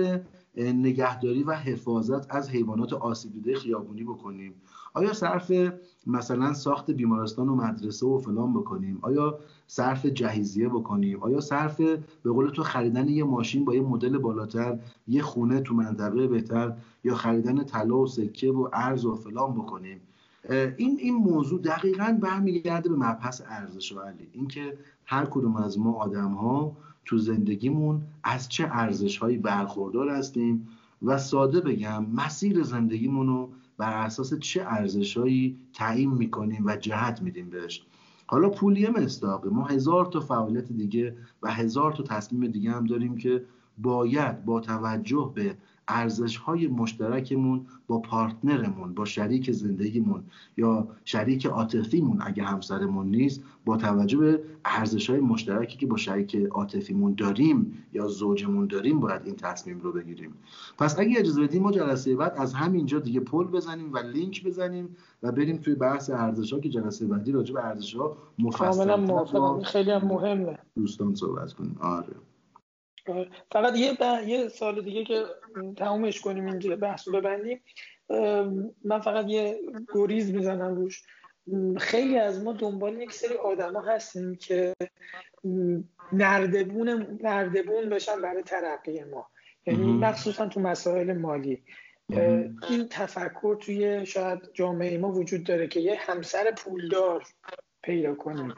[0.56, 4.54] نگهداری و حفاظت از حیوانات آسیب دیده خیابونی بکنیم؟
[4.94, 5.52] آیا صرف
[6.06, 11.80] مثلا ساخت بیمارستان و مدرسه و فلان بکنیم؟ آیا صرف جهیزیه بکنیم؟ آیا صرف
[12.22, 14.78] به قول تو خریدن یه ماشین با یه مدل بالاتر
[15.08, 16.72] یه خونه تو منطقه بهتر
[17.04, 20.00] یا خریدن طلا و سکه و ارز و فلان بکنیم؟
[20.76, 24.28] این این موضوع دقیقا برمیگرده به مبحث ارزش و علی.
[24.32, 30.68] اینکه هر کدوم از ما آدم ها تو زندگیمون از چه ارزش هایی برخوردار هستیم
[31.02, 33.48] و ساده بگم مسیر زندگیمون رو
[33.78, 37.82] بر اساس چه ارزشهایی تعیین می‌کنیم و جهت میدیم بهش.
[38.26, 42.86] حالا پول یه مصداقه ما هزار تا فعالیت دیگه و هزار تا تصمیم دیگه هم
[42.86, 43.44] داریم که
[43.78, 45.56] باید با توجه به
[45.88, 50.22] ارزش های مشترکمون با partner مون با شریک زندگیمون
[50.56, 56.36] یا شریک عاطفیمون اگه همسرمون نیست با توجه به ارزش های مشترکی که با شریک
[56.36, 60.34] عاطفیمون داریم یا زوجمون داریم باید این تصمیم رو بگیریم.
[60.78, 64.96] پس اگه اجازه بدیم ما جلسه بعد از همینجا دیگه پل بزنیم و لینک بزنیم
[65.22, 69.90] و بریم توی بحث ارزش ها که جلسه بعدی راجع به ارزش ها مفصل خیلی
[69.90, 70.58] هم مهمه.
[70.76, 71.76] دوستان صحبت کنیم.
[71.80, 72.14] آره.
[73.52, 73.96] فقط یه
[74.26, 75.24] یه سال دیگه که
[75.76, 77.60] تمومش کنیم اینجا بحث رو ببندیم.
[78.84, 79.60] من فقط یه
[79.94, 81.02] گریز می‌زنم روش.
[81.78, 84.74] خیلی از ما دنبال یک سری آدما هستیم که
[86.12, 89.28] نردبون نردبون بشن برای ترقی ما.
[89.66, 91.62] یعنی مخصوصا تو مسائل مالی.
[92.68, 97.26] این تفکر توی شاید جامعه ما وجود داره که یه همسر پولدار
[97.82, 98.54] پیدا کنیم.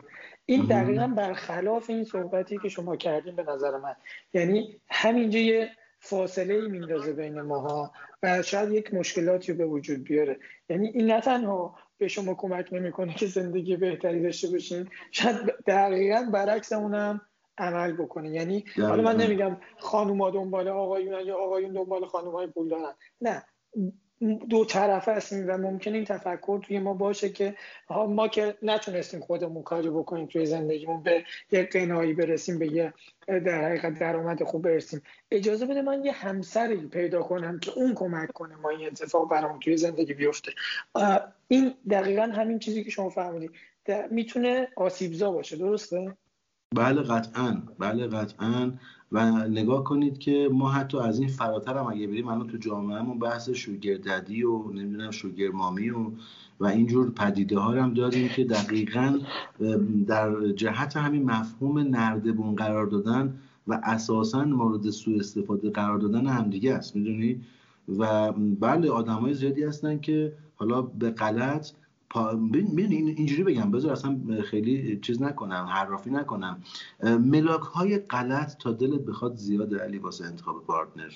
[0.46, 3.94] این دقیقا برخلاف این صحبتی که شما کردیم به نظر من.
[4.32, 5.70] یعنی همینجا یه
[6.00, 10.38] فاصله ای میندازه بین ماها و شاید یک مشکلاتی رو به وجود بیاره.
[10.68, 15.36] یعنی این نه تنها به شما کمک نمی‌کنه که زندگی بهتری داشته باشین شاید
[15.66, 17.20] دقیقا برعکس اونم
[17.58, 18.30] عمل بکنه.
[18.30, 23.44] یعنی حالا من نمیگم خانوما دنبال آقایون یا آقایون دنبال خانومای پول دارن نه.
[24.48, 27.54] دو طرفه هستیم و ممکن این تفکر توی ما باشه که
[27.90, 32.92] ما که نتونستیم خودمون کاری بکنیم توی زندگیمون به یه قنایی برسیم به یه
[33.26, 35.02] در حقیقت درآمد خوب برسیم.
[35.30, 39.60] اجازه بده من یه همسری پیدا کنم که اون کمک کنه ما این اتفاق برامون
[39.60, 40.52] توی زندگی بیفته.
[41.48, 43.50] این دقیقا همین چیزی که شما فهمیدید.
[44.10, 46.16] می‌تونه آسیبزا باشه درسته؟
[46.76, 47.62] بله قطعا.
[47.78, 48.72] بله قطعا.
[49.12, 53.18] و نگاه کنید که ما حتی از این فراتر هم اگه بریم الان تو جامعهمون
[53.18, 56.10] بحث شوگرددی و نمی‌دونم شوگرمامی و
[56.60, 59.18] و اینجور پدیده ها هم داریم که دقیقا
[60.06, 66.74] در جهت همین مفهوم نردبون قرار دادن و اساسا مورد سوء استفاده قرار دادن همدیگه
[66.74, 66.96] است.
[66.96, 67.40] می‌دونی؟
[67.98, 71.70] و بله آدم های زیادی هستن که حالا به غلط
[72.14, 76.62] اینجوری بگم بذار اصلا خیلی چیز نکنم حرافی نکنم.
[77.02, 81.12] ملاک های غلط تا دلت بخواد زیاد علی واسه انتخاب پارتنر.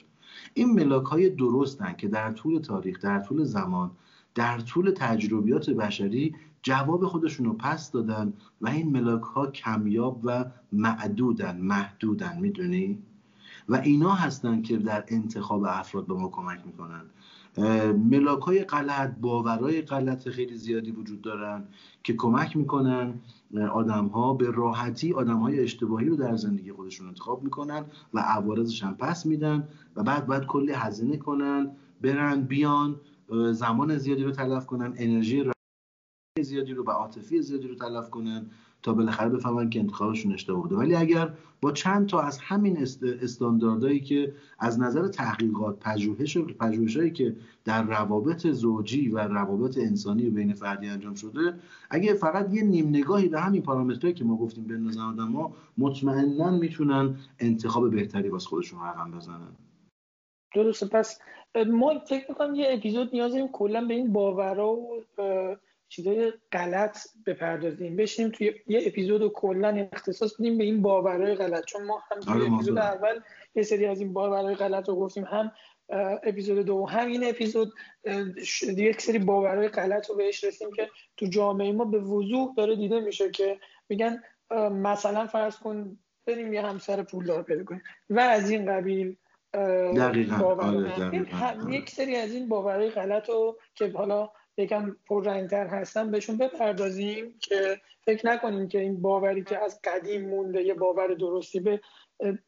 [0.55, 3.90] این ملاک های درستن که در طول تاریخ در طول زمان
[4.34, 10.45] در طول تجربیات بشری جواب خودشون رو پس دادن و این ملاک ها کمیاب و
[10.72, 12.99] معدودن محدودن می‌دونی؟
[13.68, 17.03] و اینا هستن که در انتخاب افراد به ما کمک می‌کنن.
[18.11, 21.64] ملاک های غلط باورهای غلط خیلی زیادی وجود دارن
[22.02, 23.20] که کمک می‌کنن
[23.72, 27.84] آدم ها به راحتی آدم های اشتباهی رو در زندگی خودشون انتخاب می‌کنن
[28.14, 33.00] و عوارضش هم پس میدن و بعد باید کلی هزینه کنن برن بیان
[33.52, 35.50] زمان زیادی رو تلف کنن انرژی
[36.42, 38.50] زیادی رو و عاطفی زیادی رو تلف کنن
[38.85, 40.76] تا بالاخره بفهمن که انتخابشون اشتباه بوده.
[40.76, 41.30] ولی اگر
[41.61, 42.87] با چند تا از همین
[43.22, 50.30] استانداردهایی که از نظر تحقیقات پژوهش پژوهشایی که در روابط زوجی و روابط انسانی و
[50.30, 51.55] بین فردی انجام شده
[51.91, 57.16] اگه فقط یه نیم نگاهی به همین پارامترهایی که ما گفتیم بندازن آدما مطمئنا می‌تونن
[57.39, 59.57] انتخاب بهتری واسه خودشون رقم بزنن.
[60.55, 60.87] درسته.
[60.87, 61.18] پس
[61.66, 65.57] ما فکر می‌کنم یه اپیزود نیاز داریم کلا به این باورا و
[65.89, 67.97] چیزای غلط بپردازیم.
[67.97, 71.64] بشیم توی یه اپیزود رو کلا اختصاص بدیم به این باورهای غلط.
[71.64, 73.20] چون ما هم توی آره، اپیزود اول
[73.55, 75.24] یه سری از این باورهای غلط رو گفتیم.
[75.24, 75.53] هم
[76.22, 77.72] اپیزود دو هم این اپیزود
[78.76, 83.01] یک سری باورهای غلط رو بهش رسیم که تو جامعه ما به وضوح داره دیده
[83.01, 83.59] میشه که
[83.89, 84.22] میگن
[84.70, 87.82] مثلا فرض کن بریم یه همسر پولدار پیدا کنیم.
[88.11, 89.16] و از این قبیل
[89.97, 90.37] دقیقا.
[90.37, 91.74] آره.
[91.74, 97.80] یک سری از این باورهای غلط رو که حالا یکم پررنگتر هستن بهشون بپردازیم که
[98.05, 101.80] فکر نکنیم که این باوری که از قدیم مونده یه باور درستی به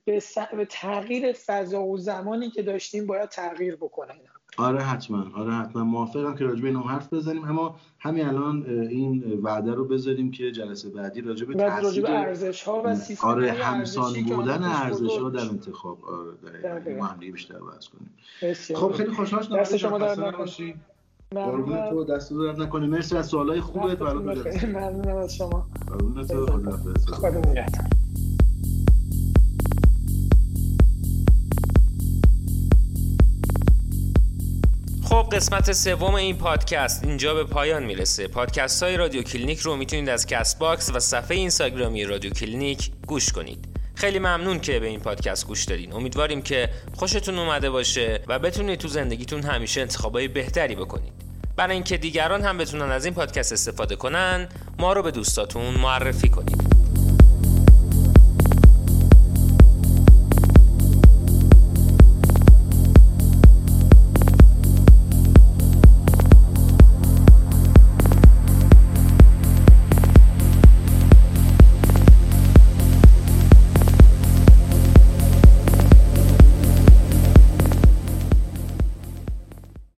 [0.04, 0.20] به,
[0.68, 4.14] تغییر فضا و زمانی که داشتیم باید تغییر بکنه
[4.58, 5.24] آره حتما.
[5.36, 5.84] آره حتما.
[5.84, 7.44] موافقم که راجع به این حرف بزنیم.
[7.44, 12.82] اما همین الان این وعده رو بذاریم که جلسه بعدی راجع به تاثیر ارزش ها
[12.84, 16.04] و سیستم آره همسان بودن ارزش ها در انتخاب.
[16.04, 18.14] آره ما هم بیشتر بحث کنیم.
[18.76, 19.60] خب خیلی خوشحال شدم.
[19.60, 20.14] دست شما در
[21.34, 22.86] قربون تو دست درد نکنه.
[22.86, 24.02] مرسی از سوالای خوبت.
[24.02, 25.68] ممنونم از شما.
[25.86, 26.46] قربون تو.
[26.46, 26.76] خدا
[27.16, 27.86] خدا نگهدار.
[35.02, 38.28] خب قسمت سوم این پادکست اینجا به پایان می‌رسه.
[38.28, 43.75] پادکست های رادیو کلینیک رو می‌تونید از Castbox و صفحه اینستاگرامی رادیو کلینیک گوش کنید.
[43.96, 45.92] خیلی ممنون که به این پادکست گوش دادین.
[45.92, 51.12] امیدواریم که خوشتون اومده باشه و بتونید تو زندگیتون همیشه انتخابای بهتری بکنید.
[51.56, 56.28] برای اینکه دیگران هم بتونن از این پادکست استفاده کنن ما رو به دوستاتون معرفی
[56.28, 56.65] کنید.